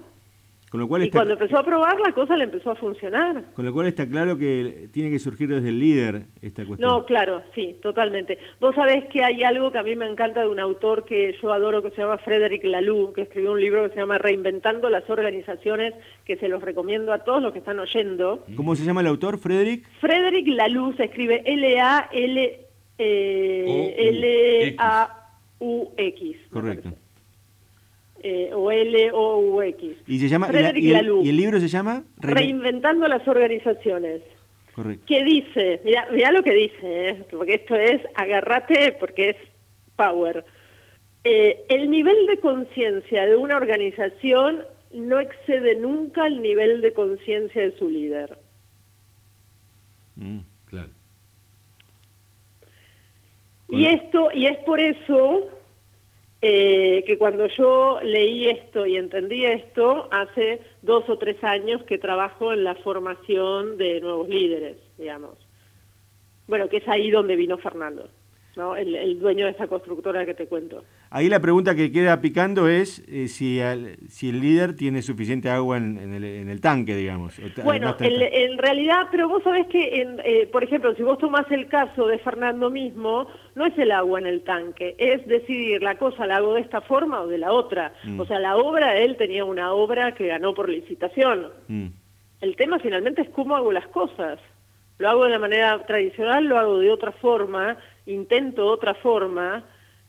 y 0.74 1.10
cuando 1.12 1.34
empezó 1.34 1.60
a 1.60 1.63
probar, 1.63 2.00
la 2.00 2.13
cosa 2.13 2.36
le 2.36 2.46
empezó 2.46 2.72
a 2.72 2.75
funcionar. 2.75 3.44
Con 3.53 3.63
lo 3.63 3.72
cual 3.72 3.86
está 3.86 4.10
claro 4.10 4.39
que 4.39 4.89
tiene 4.92 5.12
que 5.12 5.20
surgir 5.20 5.48
desde 5.48 5.70
el 5.70 5.80
líder 5.80 6.24
esta 6.42 6.65
cuestión. 6.65 6.89
No, 6.89 7.06
claro, 7.06 7.44
sí, 7.53 7.75
totalmente. 7.80 8.39
Vos 8.60 8.74
sabés 8.74 9.06
que 9.06 9.24
hay 9.24 9.44
algo 9.44 9.72
que 9.72 9.77
a 9.77 9.84
mí 9.84 9.96
me 9.96 10.10
encanta 10.10 10.42
de 10.42 10.48
un 10.48 10.60
autor 10.60 11.06
que 11.06 11.36
yo 11.39 11.53
adoro, 11.53 11.84
que 11.84 11.92
se 11.92 11.98
llama 12.01 12.18
Frederick 12.18 12.63
Laloux, 12.63 13.13
que 13.13 13.22
escribió 13.22 13.51
un 13.51 13.62
libro 13.62 13.84
que 13.84 13.94
se 13.94 14.00
llama 14.00 14.18
Reinventando 14.18 14.89
las 14.89 15.08
Organizaciones, 15.08 15.94
que 16.25 16.38
se 16.38 16.48
los 16.48 16.63
recomiendo 16.63 17.13
a 17.13 17.20
todos 17.20 17.44
los 17.44 17.53
que 17.53 17.60
están 17.60 17.80
oyendo. 17.80 18.44
¿Cómo 18.56 18.75
se 18.75 18.84
llama 18.84 19.01
el 19.01 19.08
autor, 19.08 19.38
Frederick? 19.38 19.88
Frederick 20.00 20.48
Laloux, 20.48 20.96
se 20.98 21.03
escribe 21.06 21.44
L-A-L... 21.46 22.60
L-A-U-X. 24.65 24.77
Correcto 26.51 26.94
eh, 28.24 28.51
o 28.53 28.72
L 28.72 29.12
O 29.12 29.38
U 29.38 29.62
X. 29.62 29.98
Y 30.08 30.20
se 30.20 30.30
llama 30.30 30.50
y, 30.75 30.94
el, 30.94 31.38
libro 31.38 31.60
se 31.60 31.68
llama 31.68 32.03
Reinventando 32.18 33.08
las 33.08 33.27
organizaciones. 33.27 34.22
Correcto. 34.74 35.03
¿Qué 35.06 35.24
dice? 35.24 35.82
Mira, 35.84 36.32
lo 36.32 36.42
que 36.42 36.53
dice, 36.53 37.10
¿eh? 37.10 37.25
porque 37.30 37.56
esto 37.56 37.75
es 37.75 38.01
agarrate 38.15 38.96
porque 39.00 39.32
es 39.32 39.36
power. 39.98 40.46
Eh, 41.25 41.65
el 41.70 41.92
nivel 41.92 42.25
de 42.27 42.38
conciencia 42.39 43.25
de 43.25 43.36
una 43.36 43.58
organización 43.58 44.63
no 44.94 45.20
excede 45.20 45.75
nunca 45.75 46.25
el 46.25 46.42
nivel 46.42 46.82
de 46.82 46.94
conciencia 46.94 47.62
de 47.62 47.77
su 47.77 47.89
líder. 47.89 48.38
Mm, 50.15 50.39
claro. 50.65 50.89
Y 53.70 53.86
esto, 53.86 54.30
y 54.34 54.46
es 54.46 54.58
por 54.60 54.80
eso 54.80 55.50
eh, 56.45 57.05
que 57.07 57.17
cuando 57.17 57.47
yo 57.47 58.00
leí 58.03 58.50
esto 58.50 58.85
y 58.85 58.97
entendí 58.97 59.45
esto, 59.45 60.09
hace 60.12 60.59
dos 60.81 61.07
o 61.07 61.17
tres 61.17 61.41
años 61.41 61.81
que 61.83 61.97
trabajo 61.97 62.51
en 62.51 62.65
la 62.65 62.75
formación 62.75 63.77
de 63.77 64.01
nuevos 64.01 64.27
líderes, 64.27 64.75
digamos. 64.97 65.38
Bueno, 66.45 66.67
que 66.67 66.77
es 66.77 66.88
ahí 66.89 67.12
donde 67.12 67.38
vino 67.38 67.57
Fernando. 67.59 68.09
¿No? 68.55 68.75
El, 68.75 69.19
dueño 69.19 69.45
de 69.45 69.51
esa 69.51 69.67
constructora 69.67 70.25
que 70.25 70.33
te 70.33 70.48
cuento. 70.48 70.83
Ahí 71.10 71.29
la 71.29 71.39
pregunta 71.39 71.75
que 71.75 71.91
queda 71.91 72.22
picando 72.22 72.67
es 72.67 73.03
eh, 73.07 73.27
si, 73.27 73.60
si 74.10 74.29
el 74.29 74.41
líder 74.41 74.75
tiene 74.75 75.01
suficiente 75.01 75.50
agua 75.50 75.77
en, 75.77 75.98
el, 75.98 76.62
tanque, 76.62 76.95
digamos. 76.95 77.39
Bueno, 77.63 77.95
en, 78.00 78.57
realidad, 78.57 79.07
pero 79.12 79.27
vos 79.27 79.43
sabés 79.43 79.67
que, 79.67 80.01
eh, 80.01 80.48
por 80.51 80.63
ejemplo, 80.63 80.95
si 80.95 81.03
vos 81.03 81.17
tomás 81.17 81.50
el 81.51 81.67
caso 81.67 82.07
de 82.07 82.19
Fernando 82.19 82.69
mismo, 82.69 83.27
no 83.55 83.65
es 83.65 83.77
el 83.77 83.91
agua 83.91 84.19
en 84.19 84.27
el 84.27 84.43
tanque, 84.43 84.95
es 84.98 85.25
decidir 85.27 85.81
la 85.81 85.98
cosa 85.98 86.25
la 86.27 86.38
hago 86.38 86.53
de 86.53 86.62
esta 86.62 86.81
forma 86.81 87.22
o 87.22 87.27
de 87.27 87.38
la 87.38 87.51
otra. 87.51 87.93
Mm. 88.03 88.19
O 88.19 88.25
sea, 88.25 88.39
la 88.39 88.57
obra, 88.57 88.98
él 88.98 89.17
tenía 89.17 89.45
una 89.45 89.74
obra 89.74 90.13
que 90.13 90.27
ganó 90.27 90.53
por 90.53 90.69
licitación. 90.69 91.48
Mm. 91.67 91.88
El 92.41 92.55
tema 92.55 92.79
finalmente 92.79 93.22
es 93.22 93.29
cómo 93.29 93.55
hago 93.55 93.72
las 93.72 93.88
cosas. 93.88 94.39
Lo 94.97 95.09
hago 95.09 95.25
de 95.25 95.31
la 95.31 95.39
manera 95.39 95.85
tradicional, 95.85 96.45
lo 96.45 96.57
hago 96.57 96.79
de 96.79 96.91
otra 96.91 97.12
forma, 97.12 97.77
intento 98.05 98.65
otra 98.65 98.93
forma, 98.95 99.65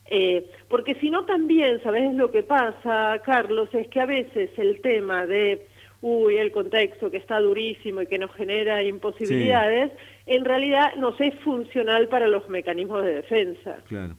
eh, 0.06 0.50
porque 0.68 0.94
si 0.96 1.10
no 1.10 1.24
también, 1.24 1.82
¿sabes 1.82 2.14
lo 2.14 2.30
que 2.30 2.42
pasa, 2.42 3.20
Carlos? 3.24 3.68
Es 3.72 3.88
que 3.88 4.00
a 4.00 4.06
veces 4.06 4.50
el 4.58 4.80
tema 4.82 5.26
de, 5.26 5.66
uy, 6.02 6.36
el 6.36 6.52
contexto 6.52 7.10
que 7.10 7.16
está 7.16 7.40
durísimo 7.40 8.02
y 8.02 8.06
que 8.06 8.18
nos 8.18 8.34
genera 8.34 8.82
imposibilidades, 8.82 9.92
en 10.26 10.44
realidad 10.44 10.94
nos 10.96 11.18
es 11.20 11.34
funcional 11.40 12.08
para 12.08 12.28
los 12.28 12.48
mecanismos 12.48 13.02
de 13.02 13.14
defensa. 13.14 13.78
Claro. 13.88 14.16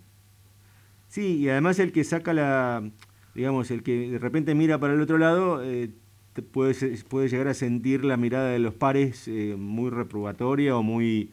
Sí, 1.08 1.38
y 1.42 1.50
además 1.50 1.80
el 1.80 1.92
que 1.92 2.04
saca 2.04 2.34
la, 2.34 2.84
digamos, 3.36 3.70
el 3.70 3.84
que 3.84 4.10
de 4.10 4.20
repente 4.20 4.56
mira 4.56 4.80
para 4.80 4.96
el 4.96 5.02
otro 5.02 5.20
lado, 5.20 5.64
eh, 5.64 5.90
puede, 6.42 6.74
puede 7.10 7.28
llegar 7.30 7.48
a 7.48 7.54
sentir 7.54 8.04
la 8.06 8.18
mirada 8.18 8.50
de 8.50 8.60
los 8.60 8.74
pares 8.74 9.28
eh, 9.28 9.56
muy 9.58 9.90
reprobatoria 9.90 10.76
o 10.78 10.84
muy 10.84 11.32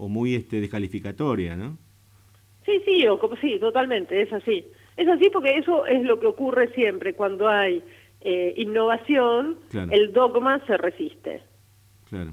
o 0.00 0.08
muy 0.08 0.34
este, 0.34 0.60
descalificatoria, 0.60 1.56
¿no? 1.56 1.76
Sí, 2.64 2.80
sí, 2.86 3.06
o, 3.06 3.20
sí, 3.40 3.58
totalmente, 3.58 4.22
es 4.22 4.32
así. 4.32 4.64
Es 4.96 5.08
así 5.08 5.28
porque 5.30 5.56
eso 5.56 5.86
es 5.86 6.02
lo 6.04 6.18
que 6.18 6.26
ocurre 6.26 6.72
siempre 6.74 7.14
cuando 7.14 7.48
hay 7.48 7.82
eh, 8.22 8.54
innovación, 8.56 9.58
el 9.90 10.12
dogma 10.12 10.64
se 10.66 10.76
resiste. 10.76 11.42
Claro. 12.08 12.32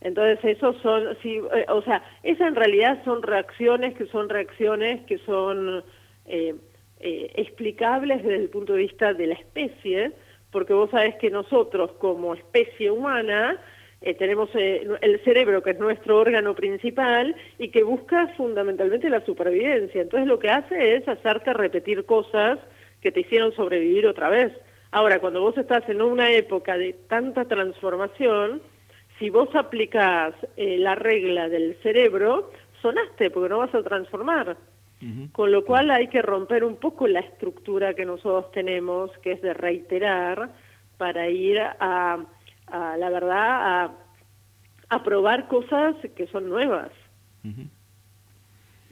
Entonces, 0.00 0.56
esos 0.56 0.76
son, 0.82 1.16
sí, 1.22 1.40
eh, 1.54 1.66
o 1.68 1.82
sea, 1.82 2.02
esas 2.22 2.48
en 2.48 2.54
realidad 2.54 3.02
son 3.04 3.22
reacciones 3.22 3.94
que 3.96 4.06
son 4.06 4.28
reacciones 4.28 5.04
que 5.06 5.18
son 5.18 5.82
eh, 6.26 6.54
explicables 7.00 8.22
desde 8.22 8.44
el 8.44 8.50
punto 8.50 8.74
de 8.74 8.80
vista 8.80 9.14
de 9.14 9.26
la 9.26 9.34
especie, 9.34 10.12
porque 10.50 10.72
vos 10.72 10.90
sabés 10.90 11.16
que 11.16 11.30
nosotros 11.30 11.92
como 11.98 12.34
especie 12.34 12.90
humana 12.90 13.60
eh, 14.00 14.14
tenemos 14.14 14.48
eh, 14.54 14.86
el 15.00 15.20
cerebro, 15.24 15.62
que 15.62 15.70
es 15.70 15.78
nuestro 15.78 16.18
órgano 16.18 16.54
principal 16.54 17.34
y 17.58 17.68
que 17.68 17.82
busca 17.82 18.28
fundamentalmente 18.36 19.10
la 19.10 19.24
supervivencia. 19.24 20.02
Entonces 20.02 20.28
lo 20.28 20.38
que 20.38 20.50
hace 20.50 20.96
es 20.96 21.08
hacerte 21.08 21.52
repetir 21.52 22.04
cosas 22.04 22.58
que 23.00 23.10
te 23.10 23.20
hicieron 23.20 23.52
sobrevivir 23.52 24.06
otra 24.06 24.28
vez. 24.28 24.52
Ahora, 24.90 25.18
cuando 25.20 25.40
vos 25.40 25.56
estás 25.58 25.86
en 25.88 26.00
una 26.00 26.30
época 26.30 26.78
de 26.78 26.94
tanta 27.08 27.44
transformación, 27.44 28.62
si 29.18 29.30
vos 29.30 29.48
aplicás 29.54 30.34
eh, 30.56 30.78
la 30.78 30.94
regla 30.94 31.48
del 31.48 31.76
cerebro, 31.82 32.50
sonaste 32.80 33.30
porque 33.30 33.48
no 33.48 33.58
vas 33.58 33.74
a 33.74 33.82
transformar. 33.82 34.56
Con 35.30 35.52
lo 35.52 35.64
cual 35.64 35.92
hay 35.92 36.08
que 36.08 36.22
romper 36.22 36.64
un 36.64 36.76
poco 36.76 37.06
la 37.06 37.20
estructura 37.20 37.94
que 37.94 38.04
nosotros 38.04 38.50
tenemos, 38.50 39.10
que 39.18 39.32
es 39.32 39.42
de 39.42 39.54
reiterar, 39.54 40.50
para 40.96 41.30
ir 41.30 41.60
a 41.60 42.18
la 42.70 43.10
verdad, 43.10 43.90
a, 44.88 45.04
probar 45.04 45.48
cosas 45.48 45.96
que 46.16 46.26
son 46.28 46.48
nuevas. 46.48 46.90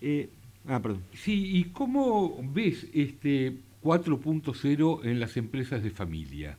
Eh, 0.01 0.29
ah, 0.69 0.81
perdón. 0.81 1.03
Sí, 1.13 1.59
¿y 1.59 1.65
cómo 1.73 2.39
ves 2.43 2.89
este 2.95 3.53
4.0 3.83 5.05
en 5.05 5.21
las 5.21 5.37
empresas 5.37 5.83
de 5.83 5.91
familia? 5.91 6.59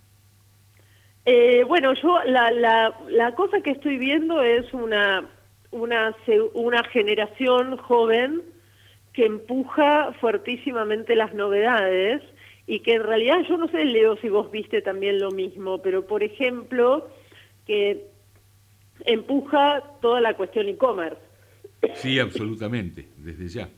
Eh, 1.26 1.64
bueno, 1.66 1.94
yo 1.94 2.24
la, 2.26 2.52
la, 2.52 2.98
la, 3.10 3.36
cosa 3.36 3.62
que 3.62 3.72
estoy 3.72 3.98
viendo 3.98 4.42
es 4.42 4.74
una, 4.74 5.30
una, 5.72 6.16
una 6.54 6.84
generación 6.86 7.78
joven 7.78 8.42
que 9.18 9.26
empuja 9.26 10.14
fuertísimamente 10.22 11.16
las 11.16 11.34
novedades 11.34 12.22
y 12.68 12.82
que 12.82 12.94
en 12.94 13.02
realidad 13.02 13.38
yo 13.50 13.58
no 13.58 13.68
sé, 13.68 13.84
Leo, 13.84 14.16
si 14.18 14.30
vos 14.30 14.52
viste 14.52 14.84
también 14.84 15.18
lo 15.20 15.32
mismo, 15.32 15.82
pero 15.82 16.06
por 16.06 16.22
ejemplo, 16.22 17.10
que 17.66 18.06
empuja 19.06 19.82
toda 20.04 20.22
la 20.22 20.36
cuestión 20.36 20.70
e-commerce. 20.70 21.18
Sí, 21.96 22.20
absolutamente, 22.20 23.08
desde 23.18 23.48
ya. 23.48 23.70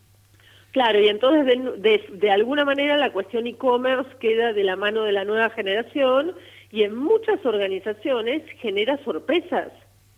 Claro, 0.74 1.00
y 1.02 1.08
entonces 1.08 1.46
de, 1.46 2.04
de, 2.12 2.32
alguna 2.32 2.66
manera 2.66 2.98
la 2.98 3.14
cuestión 3.14 3.48
e-commerce 3.48 4.10
queda 4.20 4.52
de 4.52 4.66
la 4.66 4.76
mano 4.76 5.04
de 5.04 5.14
la 5.14 5.24
nueva 5.24 5.52
generación 5.52 6.36
y 6.70 6.84
en 6.84 6.98
muchas 6.98 7.46
organizaciones 7.46 8.44
genera 8.60 9.02
sorpresas. 9.06 9.72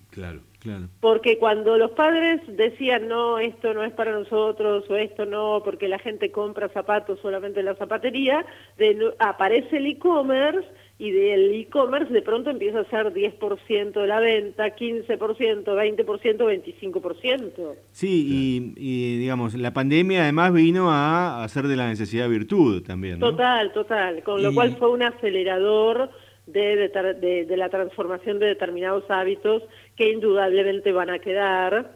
Claro, 0.10 0.40
claro. 0.62 0.88
Porque 1.00 1.38
cuando 1.38 1.78
los 1.78 1.92
padres 1.92 2.42
decían, 2.48 3.08
no, 3.08 3.40
esto 3.40 3.74
no 3.74 3.84
es 3.84 3.92
para 3.94 4.12
nosotros, 4.12 4.90
o 4.90 4.96
esto 4.96 5.26
no, 5.26 5.62
porque 5.64 5.88
la 5.88 6.00
gente 6.00 6.32
compra 6.32 6.70
zapatos 6.70 7.20
solamente 7.22 7.60
en 7.60 7.66
la 7.66 7.76
zapatería, 7.76 8.46
de, 8.78 9.14
aparece 9.20 9.78
el 9.78 9.88
e-commerce 9.88 10.68
y 11.02 11.10
del 11.10 11.56
e-commerce 11.56 12.14
de 12.14 12.22
pronto 12.22 12.52
empieza 12.52 12.82
a 12.82 12.86
ser 12.86 13.12
10% 13.12 13.92
de 13.92 14.06
la 14.06 14.20
venta, 14.20 14.76
15%, 14.76 15.08
20%, 15.08 16.06
25%. 16.06 17.76
Sí, 17.90 18.74
y, 18.78 19.18
digamos, 19.18 19.56
la 19.56 19.74
pandemia 19.74 20.22
además 20.22 20.54
vino 20.54 20.92
a 20.92 21.44
hacer 21.44 21.66
de 21.68 21.76
la 21.76 21.88
necesidad 21.88 22.30
virtud 22.30 22.84
también. 22.84 23.20
Total, 23.20 23.74
total, 23.74 24.22
con 24.22 24.44
lo 24.44 24.54
cual 24.54 24.76
fue 24.78 24.92
un 24.92 25.02
acelerador 25.02 26.12
de, 26.48 27.46
de, 27.48 27.58
la 27.58 27.70
transformación 27.70 28.40
de 28.40 28.48
determinados 28.48 29.04
hábitos 29.10 29.64
que 29.96 30.12
indudablemente 30.12 30.92
van 30.92 31.10
a 31.10 31.20
quedar. 31.20 31.92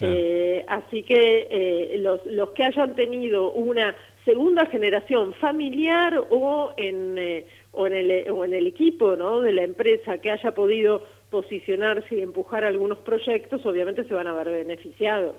Eh, 0.00 0.64
así 0.66 1.04
que 1.04 1.46
eh, 1.50 1.98
los, 1.98 2.24
los 2.26 2.50
que 2.50 2.64
hayan 2.64 2.96
tenido 2.96 3.52
una 3.52 3.94
segunda 4.24 4.66
generación 4.66 5.34
familiar 5.34 6.26
o 6.30 6.72
en... 6.76 7.18
Eh, 7.18 7.46
o 7.74 7.86
en 7.86 7.92
el, 7.92 8.30
o 8.30 8.44
en 8.44 8.54
el 8.54 8.66
equipo 8.66 9.16
¿no? 9.16 9.40
de 9.40 9.52
la 9.52 9.64
empresa 9.64 10.18
que 10.18 10.30
haya 10.30 10.52
podido 10.52 11.02
posicionarse 11.30 12.16
y 12.16 12.22
empujar 12.22 12.64
algunos 12.64 12.98
proyectos, 12.98 13.64
obviamente 13.66 14.04
se 14.04 14.14
van 14.14 14.28
a 14.28 14.32
ver 14.32 14.50
beneficiados. 14.50 15.36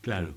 Claro. 0.00 0.34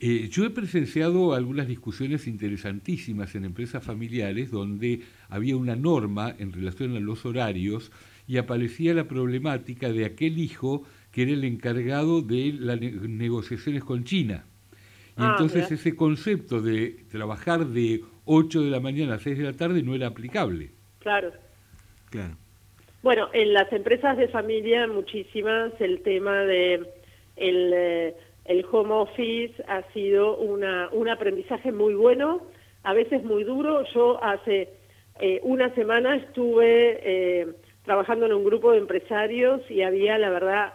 Eh, 0.00 0.28
yo 0.30 0.44
he 0.44 0.50
presenciado 0.50 1.34
algunas 1.34 1.66
discusiones 1.66 2.28
interesantísimas 2.28 3.34
en 3.34 3.44
empresas 3.44 3.82
familiares 3.82 4.50
donde 4.50 5.00
había 5.28 5.56
una 5.56 5.74
norma 5.74 6.34
en 6.38 6.52
relación 6.52 6.96
a 6.96 7.00
los 7.00 7.26
horarios 7.26 7.90
y 8.28 8.36
aparecía 8.36 8.94
la 8.94 9.08
problemática 9.08 9.90
de 9.90 10.04
aquel 10.04 10.38
hijo 10.38 10.84
que 11.10 11.22
era 11.22 11.32
el 11.32 11.42
encargado 11.42 12.22
de 12.22 12.54
las 12.58 12.80
negociaciones 12.80 13.82
con 13.82 14.04
China. 14.04 14.44
Y 15.16 15.22
ah, 15.22 15.30
entonces 15.32 15.72
ese 15.72 15.96
concepto 15.96 16.60
de 16.60 17.04
trabajar 17.10 17.66
de 17.66 18.02
8 18.24 18.62
de 18.62 18.70
la 18.70 18.78
mañana 18.78 19.14
a 19.14 19.18
6 19.18 19.36
de 19.36 19.44
la 19.44 19.54
tarde 19.54 19.82
no 19.82 19.96
era 19.96 20.06
aplicable. 20.06 20.70
Claro. 21.00 21.32
Claro. 22.10 22.36
Bueno, 23.02 23.28
en 23.32 23.52
las 23.52 23.72
empresas 23.72 24.16
de 24.16 24.28
familia 24.28 24.86
muchísimas 24.86 25.72
el 25.80 26.02
tema 26.02 26.36
de 26.42 26.86
el, 27.36 27.72
eh, 27.74 28.14
el 28.48 28.66
home 28.70 28.92
office 28.92 29.54
ha 29.68 29.82
sido 29.92 30.36
una, 30.36 30.88
un 30.92 31.08
aprendizaje 31.08 31.70
muy 31.70 31.94
bueno, 31.94 32.42
a 32.82 32.92
veces 32.94 33.22
muy 33.22 33.44
duro. 33.44 33.84
Yo 33.94 34.22
hace 34.22 34.70
eh, 35.20 35.40
una 35.42 35.72
semana 35.74 36.16
estuve 36.16 36.98
eh, 37.02 37.46
trabajando 37.84 38.26
en 38.26 38.32
un 38.32 38.44
grupo 38.44 38.72
de 38.72 38.78
empresarios 38.78 39.60
y 39.70 39.82
había, 39.82 40.18
la 40.18 40.30
verdad, 40.30 40.72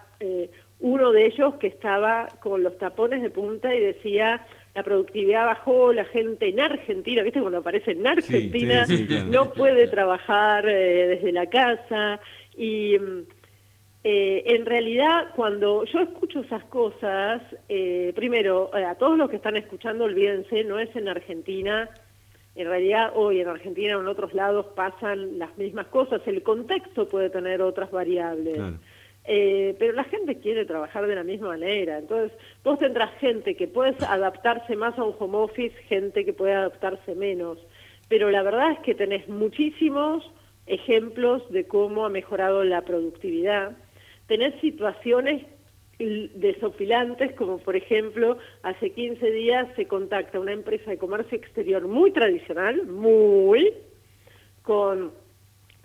uno 0.79 1.11
de 1.11 1.25
ellos 1.25 1.55
que 1.55 1.67
estaba 1.67 2.27
con 2.41 2.63
los 2.63 2.77
tapones 2.77 3.21
de 3.21 3.29
punta 3.29 3.75
y 3.75 3.79
decía 3.79 4.45
la 4.75 4.83
productividad 4.83 5.45
bajó, 5.45 5.93
la 5.93 6.05
gente 6.05 6.49
en 6.49 6.59
Argentina, 6.59 7.21
¿viste? 7.21 7.39
Cuando 7.39 7.59
aparece 7.59 7.91
en 7.91 8.07
Argentina, 8.07 8.85
no 9.27 9.53
puede 9.53 9.87
trabajar 9.87 10.67
eh, 10.67 11.07
desde 11.09 11.31
la 11.31 11.45
casa. 11.47 12.19
Y 12.57 12.97
mm, 12.97 13.21
eh, 14.03 14.43
en 14.47 14.65
realidad, 14.65 15.29
cuando 15.35 15.85
yo 15.85 15.99
escucho 15.99 16.41
esas 16.41 16.63
cosas, 16.65 17.41
eh, 17.69 18.11
primero, 18.15 18.69
a 18.73 18.95
todos 18.95 19.17
los 19.17 19.29
que 19.29 19.37
están 19.37 19.55
escuchando, 19.55 20.03
olvídense, 20.03 20.63
no 20.65 20.77
es 20.77 20.93
en 20.95 21.07
Argentina. 21.07 21.89
En 22.55 22.67
realidad, 22.67 23.13
hoy 23.15 23.39
en 23.39 23.47
Argentina 23.47 23.97
o 23.97 24.01
en 24.01 24.07
otros 24.07 24.33
lados 24.33 24.67
pasan 24.75 25.39
las 25.39 25.57
mismas 25.57 25.87
cosas. 25.87 26.21
El 26.25 26.43
contexto 26.43 27.07
puede 27.07 27.29
tener 27.29 27.61
otras 27.61 27.91
variables. 27.91 28.59
Eh, 29.25 29.75
pero 29.79 29.93
la 29.93 30.03
gente 30.03 30.37
quiere 30.39 30.65
trabajar 30.65 31.07
de 31.07 31.15
la 31.15 31.23
misma 31.23 31.49
manera. 31.49 31.97
Entonces, 31.97 32.37
vos 32.63 32.77
tendrás 32.79 33.11
gente 33.19 33.55
que 33.55 33.67
puede 33.67 33.95
adaptarse 34.05 34.75
más 34.75 34.99
a 34.99 35.03
un 35.03 35.15
home 35.17 35.37
office, 35.37 35.75
gente 35.87 36.25
que 36.25 36.33
puede 36.33 36.53
adaptarse 36.53 37.15
menos. 37.15 37.57
Pero 38.09 38.29
la 38.29 38.43
verdad 38.43 38.71
es 38.71 38.79
que 38.79 38.95
tenés 38.95 39.29
muchísimos 39.29 40.29
ejemplos 40.65 41.49
de 41.51 41.65
cómo 41.65 42.05
ha 42.05 42.09
mejorado 42.09 42.63
la 42.65 42.81
productividad. 42.81 43.77
Tenés 44.27 44.59
situaciones 44.61 45.43
desofilantes, 45.99 47.33
como 47.33 47.59
por 47.59 47.75
ejemplo, 47.75 48.37
hace 48.63 48.91
15 48.91 49.31
días 49.31 49.67
se 49.75 49.87
contacta 49.87 50.39
una 50.39 50.53
empresa 50.53 50.91
de 50.91 50.97
comercio 50.97 51.37
exterior 51.37 51.87
muy 51.87 52.11
tradicional, 52.11 52.85
muy, 52.87 53.73
con 54.63 55.11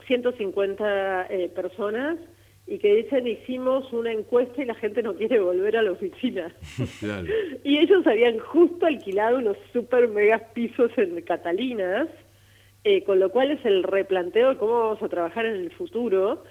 150 0.07 1.27
eh, 1.27 1.49
personas, 1.55 2.19
y 2.67 2.79
que 2.79 2.95
dicen 2.97 3.27
hicimos 3.27 3.91
una 3.93 4.13
encuesta 4.13 4.63
y 4.63 4.67
la 4.67 4.75
gente 4.75 5.03
no 5.03 5.15
quiere 5.15 5.41
volver 5.41 5.77
a 5.77 5.83
la 5.83 5.93
oficina. 5.93 6.55
y 7.65 7.79
ellos 7.79 8.07
habían 8.07 8.39
justo 8.39 8.87
alquilado 8.87 9.39
unos 9.39 9.57
super 9.73 10.09
megas 10.09 10.43
pisos 10.53 10.91
en 10.97 11.21
Catalinas, 11.23 12.09
eh, 12.85 13.03
con 13.05 13.21
lo 13.21 13.31
cual 13.31 13.53
es 13.53 13.65
el 13.65 13.83
replanteo 13.83 14.51
de 14.51 14.57
cómo 14.57 14.81
vamos 14.81 15.03
a 15.03 15.09
trabajar 15.09 15.47
en 15.47 15.57
el 15.57 15.71
futuro. 15.73 16.45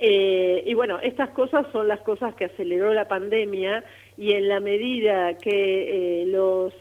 Eh, 0.00 0.64
y 0.66 0.72
bueno, 0.72 0.98
estas 1.00 1.30
cosas 1.30 1.66
son 1.72 1.86
las 1.86 2.00
cosas 2.00 2.34
que 2.34 2.46
aceleró 2.46 2.94
la 2.94 3.06
pandemia 3.06 3.84
y 4.16 4.32
en 4.32 4.48
la 4.48 4.58
medida 4.58 5.36
que 5.36 6.22
eh, 6.22 6.26
los, 6.26 6.72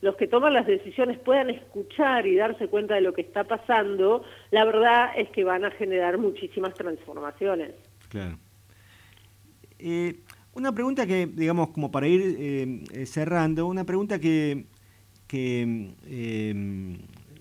los 0.00 0.16
que 0.16 0.26
toman 0.26 0.54
las 0.54 0.66
decisiones 0.66 1.18
puedan 1.18 1.50
escuchar 1.50 2.26
y 2.26 2.36
darse 2.36 2.68
cuenta 2.68 2.94
de 2.94 3.02
lo 3.02 3.12
que 3.12 3.20
está 3.20 3.44
pasando, 3.44 4.24
la 4.50 4.64
verdad 4.64 5.10
es 5.16 5.28
que 5.30 5.44
van 5.44 5.64
a 5.64 5.70
generar 5.72 6.16
muchísimas 6.16 6.72
transformaciones. 6.74 7.72
Claro. 8.08 8.38
Eh, 9.78 10.20
una 10.54 10.72
pregunta 10.72 11.06
que, 11.06 11.26
digamos, 11.26 11.68
como 11.70 11.90
para 11.90 12.06
ir 12.06 12.22
eh, 12.38 12.84
eh, 12.92 13.06
cerrando, 13.06 13.66
una 13.66 13.84
pregunta 13.84 14.18
que, 14.18 14.66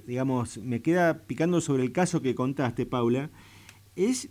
digamos, 0.06 0.58
me 0.58 0.82
queda 0.82 1.20
picando 1.26 1.62
sobre 1.62 1.84
el 1.84 1.92
caso 1.92 2.22
que 2.22 2.36
contaste, 2.36 2.86
Paula, 2.86 3.30
es, 3.96 4.30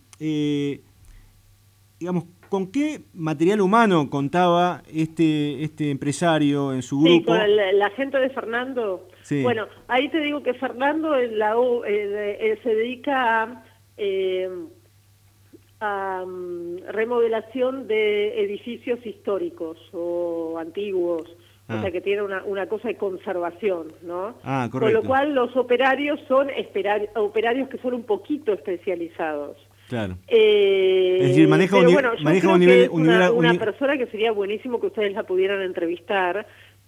digamos, 1.99 2.25
¿con 2.49 2.71
qué 2.71 3.01
material 3.15 3.61
humano 3.61 4.11
contaba 4.11 4.83
este, 4.93 5.63
este 5.65 5.91
empresario 5.91 6.73
en 6.73 6.83
su 6.83 7.01
grupo? 7.01 7.35
Sí, 7.35 7.41
con 7.41 7.57
la 7.79 7.91
gente 7.91 8.19
de 8.19 8.31
Fernando. 8.31 9.09
Bueno, 9.43 9.67
ahí 9.89 10.09
te 10.09 10.21
digo 10.21 10.43
que 10.43 10.55
Fernando 10.55 11.17
en 11.17 11.39
la, 11.39 11.55
se 12.63 12.69
dedica 12.75 13.65
a 15.81 16.25
remodelación 16.93 17.89
de 17.89 18.45
edificios 18.45 19.05
históricos 19.05 19.79
o 19.93 20.57
antiguos, 20.59 21.23
o 21.69 21.73
sea 21.73 21.87
ah. 21.87 21.91
que 21.91 22.01
tiene 22.01 22.23
una, 22.23 22.45
una 22.45 22.67
cosa 22.67 22.89
de 22.89 22.97
conservación, 22.97 23.93
¿no? 24.03 24.35
Ah, 24.45 24.69
Con 24.71 24.93
lo 24.93 25.03
cual 25.03 25.35
los 25.35 25.57
operarios 25.57 26.21
son 26.29 26.49
operarios 27.17 27.69
que 27.69 27.79
son 27.79 27.95
un 27.95 28.05
poquito 28.05 28.53
especializados. 28.53 29.57
Claro. 29.93 30.17
Eh, 30.27 31.19
es 31.21 31.29
decir, 31.29 31.49
maneja, 31.49 31.77
un, 31.77 31.85
nivel... 32.61 32.89
una, 32.91 33.31
una 33.31 33.53
persona 33.53 33.99
que 33.99 34.07
sería 34.07 34.33
buenísimo 34.33 34.81
que 34.81 34.87
ustedes 34.87 35.13
la 35.13 35.25
pudieran 35.25 35.61
entrevistar 35.61 36.47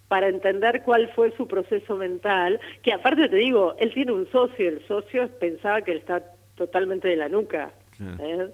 para 0.09 0.31
entender 0.31 0.81
cuál 0.87 1.13
fue 1.15 1.31
su 1.37 1.47
proceso 1.47 1.97
mental, 1.97 2.59
que 2.83 2.95
aparte 2.95 3.29
te 3.29 3.37
digo, 3.37 3.75
él 3.79 3.93
tiene 3.93 4.13
un 4.13 4.27
socio, 4.33 4.71
el 4.71 4.81
socio 4.89 5.29
pensaba 5.39 5.83
que 5.83 5.91
él 5.91 5.99
está 5.99 6.23
totalmente 6.55 7.09
de 7.09 7.17
la 7.17 7.29
nuca. 7.29 7.75
¿eh? 8.01 8.49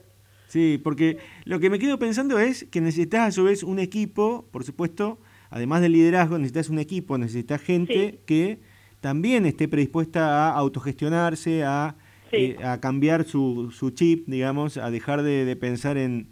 Sí, 0.49 0.81
porque 0.83 1.19
lo 1.45 1.61
que 1.61 1.71
me 1.71 1.79
quedo 1.79 2.01
pensando 2.01 2.41
es 2.41 2.65
que 2.65 2.81
necesitas 2.81 3.29
a 3.29 3.31
su 3.31 3.45
vez 3.45 3.63
un 3.63 3.79
equipo, 3.79 4.49
por 4.51 4.65
supuesto, 4.65 5.19
además 5.49 5.81
del 5.81 5.93
liderazgo, 5.93 6.39
necesitas 6.39 6.71
un 6.71 6.81
equipo, 6.81 7.19
necesitas 7.19 7.63
gente 7.63 8.19
que 8.27 8.59
también 8.99 9.47
esté 9.47 9.69
predispuesta 9.69 10.49
a 10.49 10.57
autogestionarse, 10.57 11.63
a, 11.63 11.95
eh, 12.33 12.57
a 12.63 12.81
cambiar 12.81 13.25
su, 13.25 13.71
su 13.71 13.91
chip, 13.91 14.27
digamos, 14.27 14.77
a 14.77 14.91
dejar 14.91 15.23
de, 15.23 15.57
pensar 15.57 15.97
en, 15.97 16.29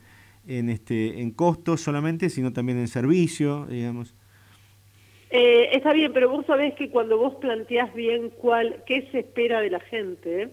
en, 0.47 0.71
este, 0.71 1.21
en 1.21 1.31
costos 1.31 1.81
solamente, 1.81 2.31
sino 2.31 2.53
también 2.53 2.79
en 2.79 2.89
servicio, 2.89 3.67
digamos. 3.67 4.15
Eh, 5.31 5.71
está 5.73 5.93
bien, 5.93 6.13
pero 6.13 6.31
vos 6.31 6.47
sabés 6.47 6.75
que 6.75 6.89
cuando 6.89 7.19
vos 7.19 7.35
planteás 7.37 7.93
bien 7.95 8.31
cuál, 8.31 8.83
qué 8.87 9.09
se 9.13 9.21
espera 9.21 9.61
de 9.61 9.71
la 9.71 9.81
gente, 9.81 10.51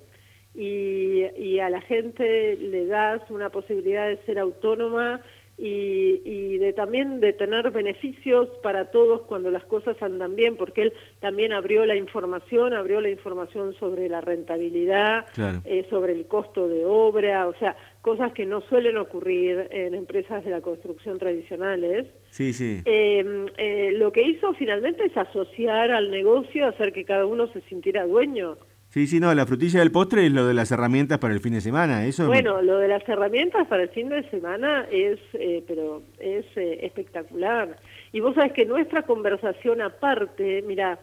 y, 0.57 1.59
a 1.59 1.69
la 1.69 1.81
gente 1.81 2.55
le 2.57 2.85
das 2.85 3.21
una 3.29 3.49
posibilidad 3.49 4.07
de 4.07 4.17
ser 4.25 4.39
autónoma 4.39 5.21
y, 5.57 6.21
y, 6.25 6.57
de 6.57 6.73
también 6.73 7.19
de 7.21 7.31
tener 7.31 7.71
beneficios 7.71 8.49
para 8.61 8.91
todos 8.91 9.21
cuando 9.21 9.51
las 9.51 9.63
cosas 9.65 9.95
andan 10.01 10.35
bien, 10.35 10.57
porque 10.57 10.81
él 10.83 10.93
también 11.19 11.53
abrió 11.53 11.85
la 11.85 11.95
información, 11.95 12.73
abrió 12.73 12.99
la 12.99 13.09
información 13.09 13.73
sobre 13.79 14.09
la 14.09 14.19
rentabilidad, 14.21 15.25
eh, 15.63 15.85
sobre 15.89 16.13
el 16.13 16.27
costo 16.27 16.67
de 16.67 16.83
obra, 16.85 17.47
o 17.47 17.53
sea, 17.55 17.75
cosas 18.01 18.33
que 18.33 18.45
no 18.45 18.61
suelen 18.61 18.97
ocurrir 18.97 19.67
en 19.71 19.95
empresas 19.95 20.43
de 20.43 20.51
la 20.51 20.61
construcción 20.61 21.17
tradicionales. 21.19 22.07
Sí, 22.29 22.51
sí. 22.51 22.81
Em, 22.85 23.45
eh, 23.57 23.91
lo 23.93 24.11
que 24.11 24.23
hizo 24.23 24.53
finalmente 24.53 25.05
es 25.05 25.15
asociar 25.15 25.91
al 25.91 26.11
negocio, 26.11 26.67
hacer 26.67 26.91
que 26.91 27.05
cada 27.05 27.25
uno 27.25 27.47
se 27.53 27.61
sintiera 27.61 28.05
dueño. 28.05 28.57
Sí, 28.95 29.07
sí, 29.07 29.19
no, 29.19 29.35
la 29.35 29.45
frutilla 29.45 29.81
del 29.81 29.91
postre 29.91 30.25
es 30.25 30.31
lo 30.31 30.47
de 30.47 30.53
las 30.53 30.71
herramientas 30.71 31.19
para 31.19 31.33
el 31.33 31.41
fin 31.41 31.51
de 31.51 31.59
semana, 31.59 32.05
eso. 32.05 32.27
Bueno, 32.27 32.61
lo 32.61 32.77
de 32.77 32.87
las 32.87 33.03
herramientas 33.09 33.67
para 33.67 33.83
el 33.83 33.89
fin 33.89 34.07
de 34.07 34.23
semana 34.29 34.87
es, 34.89 35.19
eh, 35.33 35.65
pero 35.67 36.03
es 36.17 36.45
eh, 36.55 36.79
espectacular. 36.81 37.75
Y 38.13 38.21
vos 38.21 38.35
sabés 38.35 38.53
que 38.53 38.63
nuestra 38.63 39.01
conversación 39.01 39.81
aparte, 39.81 40.63
mira, 40.65 40.97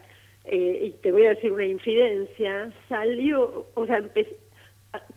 eh, 0.45 0.85
y 0.85 0.89
te 1.03 1.11
voy 1.11 1.27
a 1.27 1.35
decir 1.35 1.51
una 1.51 1.65
infidencia, 1.65 2.73
salió, 2.89 3.67
o 3.75 3.85
sea, 3.85 4.01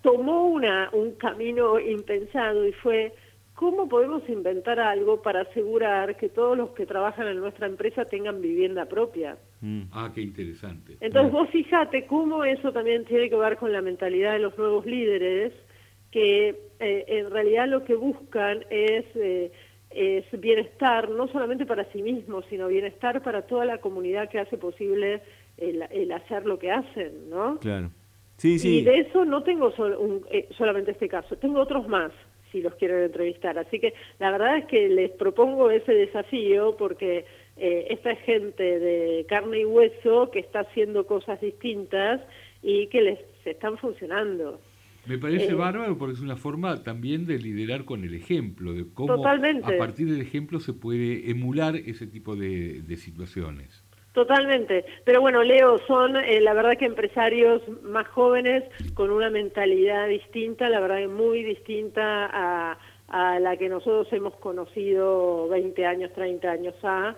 tomó 0.02 0.44
una, 0.44 0.90
un 0.92 1.12
camino 1.12 1.80
impensado 1.80 2.68
y 2.68 2.72
fue 2.72 3.14
¿cómo 3.56 3.88
podemos 3.88 4.22
inventar 4.28 4.78
algo 4.78 5.22
para 5.22 5.40
asegurar 5.40 6.16
que 6.16 6.28
todos 6.28 6.56
los 6.56 6.70
que 6.70 6.86
trabajan 6.86 7.26
en 7.26 7.38
nuestra 7.38 7.66
empresa 7.66 8.04
tengan 8.04 8.40
vivienda 8.40 8.84
propia? 8.84 9.38
Mm. 9.62 9.82
Ah, 9.92 10.12
qué 10.14 10.20
interesante. 10.20 10.96
Entonces 11.00 11.32
vos 11.32 11.48
fíjate 11.50 12.06
cómo 12.06 12.44
eso 12.44 12.70
también 12.72 13.04
tiene 13.06 13.28
que 13.28 13.36
ver 13.36 13.56
con 13.56 13.72
la 13.72 13.80
mentalidad 13.80 14.34
de 14.34 14.40
los 14.40 14.56
nuevos 14.56 14.86
líderes, 14.86 15.52
que 16.12 16.50
eh, 16.78 17.04
en 17.08 17.30
realidad 17.30 17.66
lo 17.66 17.82
que 17.84 17.94
buscan 17.94 18.62
es, 18.70 19.04
eh, 19.16 19.50
es 19.90 20.40
bienestar, 20.40 21.08
no 21.08 21.26
solamente 21.28 21.64
para 21.64 21.90
sí 21.92 22.02
mismos, 22.02 22.44
sino 22.50 22.68
bienestar 22.68 23.22
para 23.22 23.42
toda 23.46 23.64
la 23.64 23.78
comunidad 23.78 24.28
que 24.28 24.38
hace 24.38 24.58
posible 24.58 25.22
el, 25.56 26.12
hacer 26.12 26.44
lo 26.44 26.58
que 26.58 26.70
hacen, 26.70 27.30
¿no? 27.30 27.58
Claro. 27.58 27.90
Sí, 28.36 28.58
sí. 28.58 28.80
Y 28.80 28.84
de 28.84 28.98
eso 28.98 29.24
no 29.24 29.42
tengo 29.42 29.72
eh, 30.30 30.46
solamente 30.58 30.90
este 30.90 31.08
caso, 31.08 31.36
tengo 31.36 31.58
otros 31.58 31.88
más 31.88 32.12
si 32.50 32.61
los 32.61 32.74
quieren 32.74 33.02
entrevistar. 33.02 33.59
Así 33.59 33.78
que 33.78 33.94
la 34.18 34.30
verdad 34.30 34.59
es 34.59 34.66
que 34.66 34.88
les 34.88 35.11
propongo 35.12 35.70
ese 35.70 35.92
desafío 35.92 36.76
porque 36.76 37.24
eh, 37.56 37.87
esta 37.90 38.12
es 38.12 38.20
gente 38.20 38.62
de 38.62 39.26
carne 39.28 39.61
y 39.61 39.64
hueso 39.64 40.30
que 40.30 40.40
está 40.40 40.61
haciendo 40.61 41.06
cosas 41.06 41.40
distintas 41.40 42.20
y 42.62 42.88
que 42.88 43.02
les 43.02 43.18
están 43.44 43.78
funcionando. 43.78 44.61
Me 45.06 45.18
parece 45.18 45.52
eh, 45.52 45.54
bárbaro 45.54 45.96
porque 45.96 46.14
es 46.14 46.20
una 46.20 46.37
forma 46.37 46.82
también 46.82 47.26
de 47.26 47.38
liderar 47.38 47.85
con 47.85 48.02
el 48.02 48.14
ejemplo, 48.14 48.72
de 48.72 48.87
cómo 48.92 49.24
a 49.24 49.78
partir 49.78 50.11
del 50.11 50.20
ejemplo 50.20 50.59
se 50.59 50.72
puede 50.72 51.30
emular 51.30 51.76
ese 51.76 52.09
tipo 52.09 52.35
de 52.35 52.96
situaciones. 52.96 53.86
Totalmente. 54.16 54.87
Pero 55.05 55.20
bueno, 55.20 55.42
Leo, 55.42 55.79
son 55.87 56.16
eh, 56.16 56.40
la 56.40 56.55
verdad 56.55 56.79
que 56.79 56.87
empresarios 56.87 57.61
más 57.83 58.09
jóvenes 58.09 58.64
con 58.94 59.11
una 59.11 59.29
mentalidad 59.29 60.09
distinta, 60.09 60.70
la 60.70 60.81
verdad 60.81 61.07
muy 61.07 61.42
distinta 61.42 62.31
a, 62.33 62.79
la 63.38 63.57
que 63.59 63.68
nosotros 63.68 64.11
hemos 64.14 64.35
conocido 64.37 65.48
20 65.48 65.85
años, 65.85 66.14
30 66.14 66.50
años 66.50 66.74
a. 66.83 67.14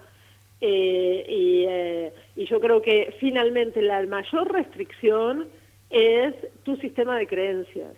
Eh, 0.61 1.25
eh, 1.29 2.13
y, 2.35 2.47
yo 2.47 2.59
creo 2.59 2.83
que 2.83 3.15
finalmente 3.21 3.81
la 3.81 4.05
mayor 4.05 4.53
restricción 4.53 5.47
es 5.91 6.35
tu 6.65 6.75
sistema 6.79 7.17
de 7.17 7.29
creencias. 7.29 7.95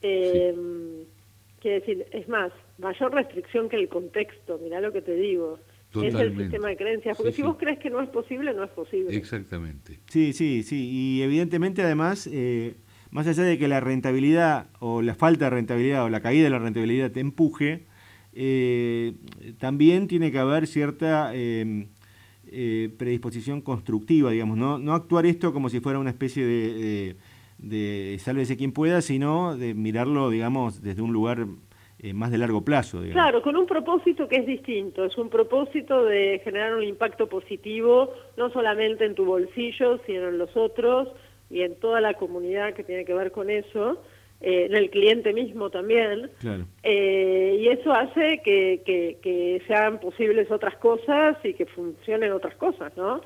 Quiere 0.00 0.56
decir, 1.62 2.04
es 2.10 2.28
más, 2.28 2.50
mayor 2.78 3.14
restricción 3.14 3.68
que 3.68 3.76
el 3.76 3.88
contexto, 3.88 4.58
mirá 4.58 4.80
lo 4.80 4.92
que 4.92 5.02
te 5.02 5.14
digo 5.14 5.60
es 6.02 6.14
el 6.14 6.36
sistema 6.36 6.68
de 6.68 6.76
creencias, 6.76 7.16
porque 7.16 7.32
si 7.32 7.42
vos 7.42 7.56
crees 7.58 7.78
que 7.78 7.90
no 7.90 8.00
es 8.00 8.08
posible, 8.08 8.52
no 8.54 8.64
es 8.64 8.70
posible. 8.70 9.16
Exactamente. 9.16 10.00
Sí, 10.08 10.32
sí, 10.32 10.62
sí, 10.62 10.88
y 10.90 11.22
evidentemente 11.22 11.82
además, 11.82 12.28
eh, 12.32 12.74
más 13.10 13.26
allá 13.26 13.42
de 13.44 13.58
que 13.58 13.68
la 13.68 13.80
rentabilidad 13.80 14.66
o 14.80 15.02
la 15.02 15.14
falta 15.14 15.46
de 15.46 15.50
rentabilidad 15.50 16.04
o 16.04 16.08
la 16.08 16.20
caída 16.20 16.44
de 16.44 16.50
la 16.50 16.58
rentabilidad 16.58 17.10
te 17.10 17.20
empuje, 17.20 17.86
eh, 18.32 19.14
también 19.58 20.08
tiene 20.08 20.32
que 20.32 20.38
haber 20.38 20.66
cierta 20.66 21.30
eh, 21.34 21.86
predisposición 22.98 23.60
constructiva, 23.60 24.30
digamos, 24.30 24.56
¿no? 24.56 24.78
no 24.78 24.94
actuar 24.94 25.26
esto 25.26 25.52
como 25.52 25.68
si 25.68 25.80
fuera 25.80 25.98
una 25.98 26.10
especie 26.10 26.44
de, 26.44 26.72
de, 26.74 27.16
de 27.58 28.18
sálvese 28.18 28.56
quien 28.56 28.72
pueda, 28.72 29.02
sino 29.02 29.56
de 29.56 29.74
mirarlo, 29.74 30.30
digamos, 30.30 30.82
desde 30.82 31.02
un 31.02 31.12
lugar 31.12 31.46
eh, 32.04 32.12
más 32.12 32.30
de 32.30 32.36
largo 32.36 32.62
plazo. 32.62 33.00
Claro, 33.12 33.40
con 33.40 33.56
un 33.56 33.64
propósito 33.64 34.28
que 34.28 34.36
es 34.36 34.46
distinto, 34.46 35.06
es 35.06 35.16
un 35.16 35.30
propósito 35.30 36.04
de 36.04 36.38
generar 36.44 36.74
un 36.74 36.82
impacto 36.82 37.30
positivo, 37.30 38.12
no 38.36 38.50
solamente 38.50 39.06
en 39.06 39.14
tu 39.14 39.24
bolsillo, 39.24 39.98
sino 40.04 40.28
en 40.28 40.36
los 40.36 40.54
otros 40.54 41.08
y 41.48 41.62
en 41.62 41.76
toda 41.76 42.02
la 42.02 42.12
comunidad 42.12 42.74
que 42.74 42.84
tiene 42.84 43.06
que 43.06 43.14
ver 43.14 43.32
con 43.32 43.48
eso, 43.48 44.02
eh, 44.42 44.66
en 44.66 44.76
el 44.76 44.90
cliente 44.90 45.32
mismo 45.32 45.70
también. 45.70 46.30
Claro. 46.40 46.66
Eh, 46.82 47.56
y 47.58 47.68
eso 47.68 47.90
hace 47.94 48.42
que, 48.44 48.82
que, 48.84 49.16
que 49.22 49.62
sean 49.66 49.98
posibles 49.98 50.50
otras 50.50 50.76
cosas 50.76 51.38
y 51.42 51.54
que 51.54 51.64
funcionen 51.64 52.32
otras 52.32 52.54
cosas, 52.56 52.94
¿no? 52.98 53.22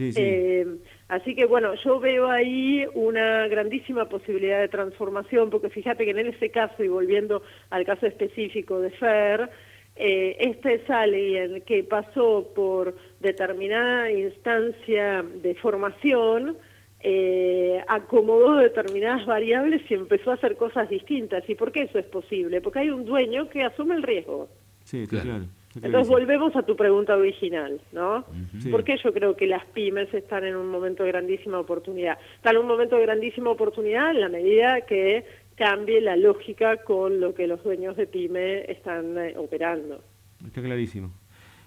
Eh, 0.00 0.66
así 1.08 1.34
que 1.34 1.44
bueno, 1.46 1.74
yo 1.84 2.00
veo 2.00 2.30
ahí 2.30 2.84
una 2.94 3.46
grandísima 3.48 4.08
posibilidad 4.08 4.60
de 4.60 4.68
transformación, 4.68 5.50
porque 5.50 5.68
fíjate 5.68 6.04
que 6.04 6.12
en 6.12 6.26
ese 6.26 6.50
caso, 6.50 6.82
y 6.82 6.88
volviendo 6.88 7.42
al 7.70 7.84
caso 7.84 8.06
específico 8.06 8.80
de 8.80 8.90
Fer, 8.90 9.50
eh, 9.96 10.36
este 10.40 10.74
es 10.74 10.88
alguien 10.88 11.62
que 11.62 11.84
pasó 11.84 12.50
por 12.54 12.96
determinada 13.20 14.10
instancia 14.10 15.22
de 15.22 15.54
formación, 15.56 16.56
eh, 17.02 17.82
acomodó 17.88 18.56
determinadas 18.56 19.26
variables 19.26 19.82
y 19.90 19.94
empezó 19.94 20.30
a 20.30 20.34
hacer 20.34 20.56
cosas 20.56 20.88
distintas. 20.88 21.48
¿Y 21.48 21.54
por 21.54 21.72
qué 21.72 21.82
eso 21.82 21.98
es 21.98 22.06
posible? 22.06 22.60
Porque 22.60 22.80
hay 22.80 22.90
un 22.90 23.04
dueño 23.04 23.48
que 23.48 23.62
asume 23.62 23.94
el 23.94 24.02
riesgo. 24.02 24.48
Sí, 24.84 25.06
claro. 25.06 25.44
Entonces 25.76 26.08
volvemos 26.08 26.56
a 26.56 26.62
tu 26.62 26.74
pregunta 26.74 27.16
original, 27.16 27.80
¿no? 27.92 28.24
¿Por 28.70 28.82
qué 28.82 28.96
yo 29.02 29.12
creo 29.12 29.36
que 29.36 29.46
las 29.46 29.64
pymes 29.66 30.12
están 30.12 30.44
en 30.44 30.56
un 30.56 30.68
momento 30.68 31.04
de 31.04 31.10
grandísima 31.10 31.60
oportunidad? 31.60 32.18
Están 32.36 32.56
en 32.56 32.62
un 32.62 32.66
momento 32.66 32.96
de 32.96 33.02
grandísima 33.02 33.50
oportunidad 33.50 34.10
en 34.10 34.20
la 34.20 34.28
medida 34.28 34.80
que 34.82 35.24
cambie 35.54 36.00
la 36.00 36.16
lógica 36.16 36.78
con 36.78 37.20
lo 37.20 37.34
que 37.34 37.46
los 37.46 37.62
dueños 37.62 37.96
de 37.96 38.06
pyme 38.06 38.70
están 38.70 39.16
eh, 39.18 39.34
operando. 39.36 40.02
Está 40.44 40.60
clarísimo. 40.60 41.12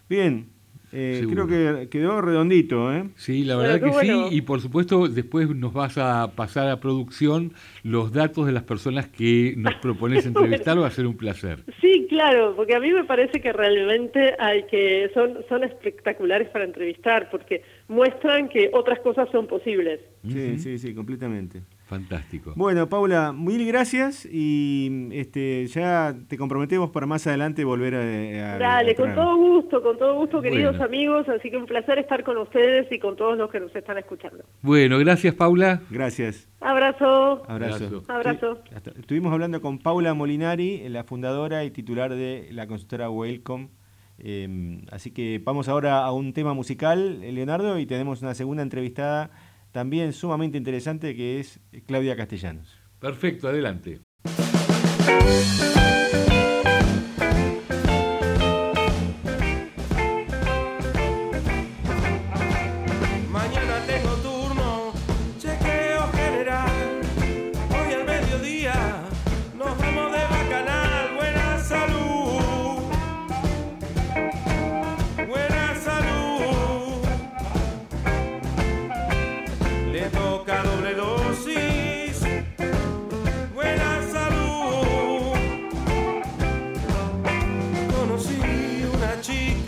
Bien, 0.09 0.47
eh, 0.93 1.25
creo 1.27 1.47
que 1.47 1.89
quedó 1.89 2.21
redondito, 2.21 2.93
¿eh? 2.93 3.09
Sí, 3.15 3.43
la 3.43 3.55
verdad 3.55 3.81
que 3.81 3.91
sí, 4.05 4.11
y 4.29 4.41
por 4.41 4.61
supuesto 4.61 5.07
después 5.07 5.49
nos 5.49 5.73
vas 5.73 5.97
a 5.97 6.31
pasar 6.35 6.69
a 6.69 6.79
producción 6.79 7.53
los 7.83 8.13
datos 8.13 8.45
de 8.45 8.51
las 8.51 8.63
personas 8.63 9.07
que 9.07 9.55
nos 9.57 9.73
propones 9.75 10.25
entrevistar, 10.27 10.79
va 10.79 10.87
a 10.87 10.91
ser 10.91 11.07
un 11.07 11.17
placer. 11.17 11.59
Sí, 11.81 12.05
claro, 12.09 12.55
porque 12.55 12.75
a 12.75 12.79
mí 12.79 12.91
me 12.91 13.05
parece 13.05 13.41
que 13.41 13.51
realmente 13.51 14.35
hay 14.37 14.63
que 14.67 15.09
son 15.15 15.39
son 15.49 15.63
espectaculares 15.63 16.49
para 16.49 16.65
entrevistar, 16.65 17.29
porque 17.31 17.63
muestran 17.87 18.47
que 18.49 18.69
otras 18.71 18.99
cosas 18.99 19.27
son 19.31 19.47
posibles. 19.47 19.99
Sí, 20.27 20.59
sí, 20.59 20.77
sí, 20.77 20.93
completamente. 20.93 21.61
Fantástico. 21.93 22.53
Bueno, 22.55 22.89
Paula, 22.89 23.33
mil 23.33 23.67
gracias 23.67 24.25
y 24.25 25.09
este, 25.11 25.67
ya 25.67 26.15
te 26.27 26.39
comprometemos 26.39 26.89
para 26.89 27.05
más 27.05 27.27
adelante 27.27 27.63
volver 27.63 27.93
a... 27.93 28.57
Dale, 28.57 28.95
con 28.95 29.13
todo 29.13 29.37
gusto, 29.37 29.79
con 29.83 29.99
todo 29.99 30.15
gusto, 30.15 30.41
queridos 30.41 30.81
amigos, 30.81 31.29
así 31.29 31.51
que 31.51 31.57
un 31.57 31.67
placer 31.67 31.99
estar 31.99 32.23
con 32.23 32.37
ustedes 32.37 32.91
y 32.91 32.97
con 32.97 33.15
todos 33.15 33.37
los 33.37 33.51
que 33.51 33.59
nos 33.59 33.75
están 33.75 33.99
escuchando. 33.99 34.43
Bueno, 34.63 34.97
gracias 34.97 35.35
Paula. 35.35 35.81
Gracias. 35.91 36.49
Abrazo. 36.61 37.43
Abrazo. 37.47 38.03
Abrazo. 38.07 38.63
estuvimos 38.97 39.31
hablando 39.31 39.61
con 39.61 39.77
Paula 39.77 40.15
Molinari, 40.15 40.89
la 40.89 41.03
fundadora 41.03 41.63
y 41.63 41.69
titular 41.69 42.11
de 42.15 42.47
la 42.51 42.65
consultora 42.65 43.11
Welcome. 43.11 43.69
Em, 44.17 44.81
así 44.89 45.11
que 45.11 45.39
vamos 45.43 45.67
ahora 45.67 46.03
a 46.03 46.11
un 46.11 46.33
tema 46.33 46.55
musical, 46.55 47.19
Leonardo, 47.21 47.77
y 47.77 47.85
tenemos 47.85 48.23
una 48.23 48.33
segunda 48.33 48.63
entrevistada 48.63 49.29
también 49.73 50.13
sumamente 50.13 50.57
interesante 50.57 51.15
que 51.15 51.41
es 51.41 51.59
Claudia 51.85 52.15
Castellanos. 52.15 52.79
Perfecto, 52.99 53.49
adelante. 53.49 53.99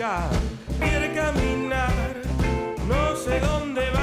brincar, 0.05 0.29
quiere 0.79 1.13
caminar, 1.13 1.91
no 2.87 3.15
sé 3.15 3.39
dónde 3.39 3.89
va. 3.91 3.94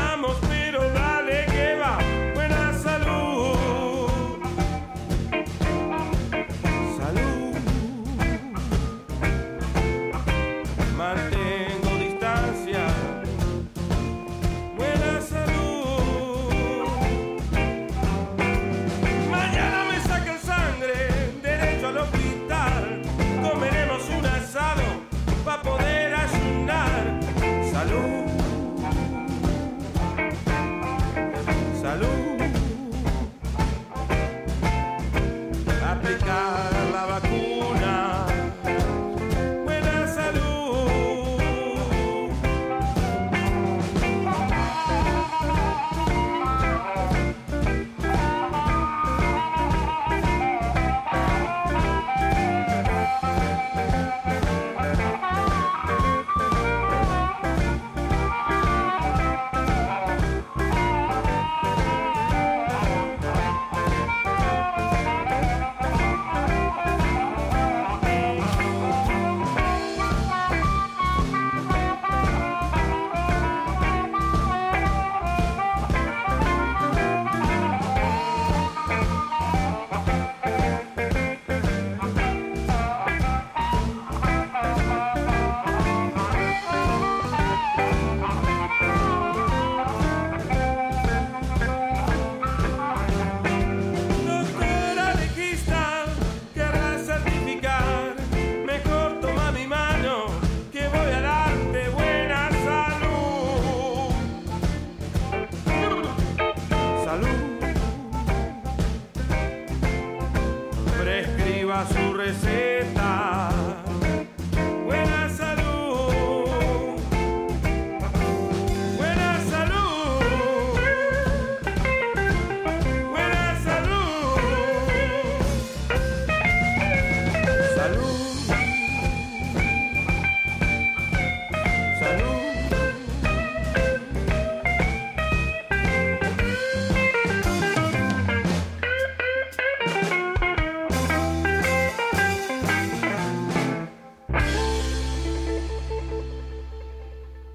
oscurecer. 112.22 112.61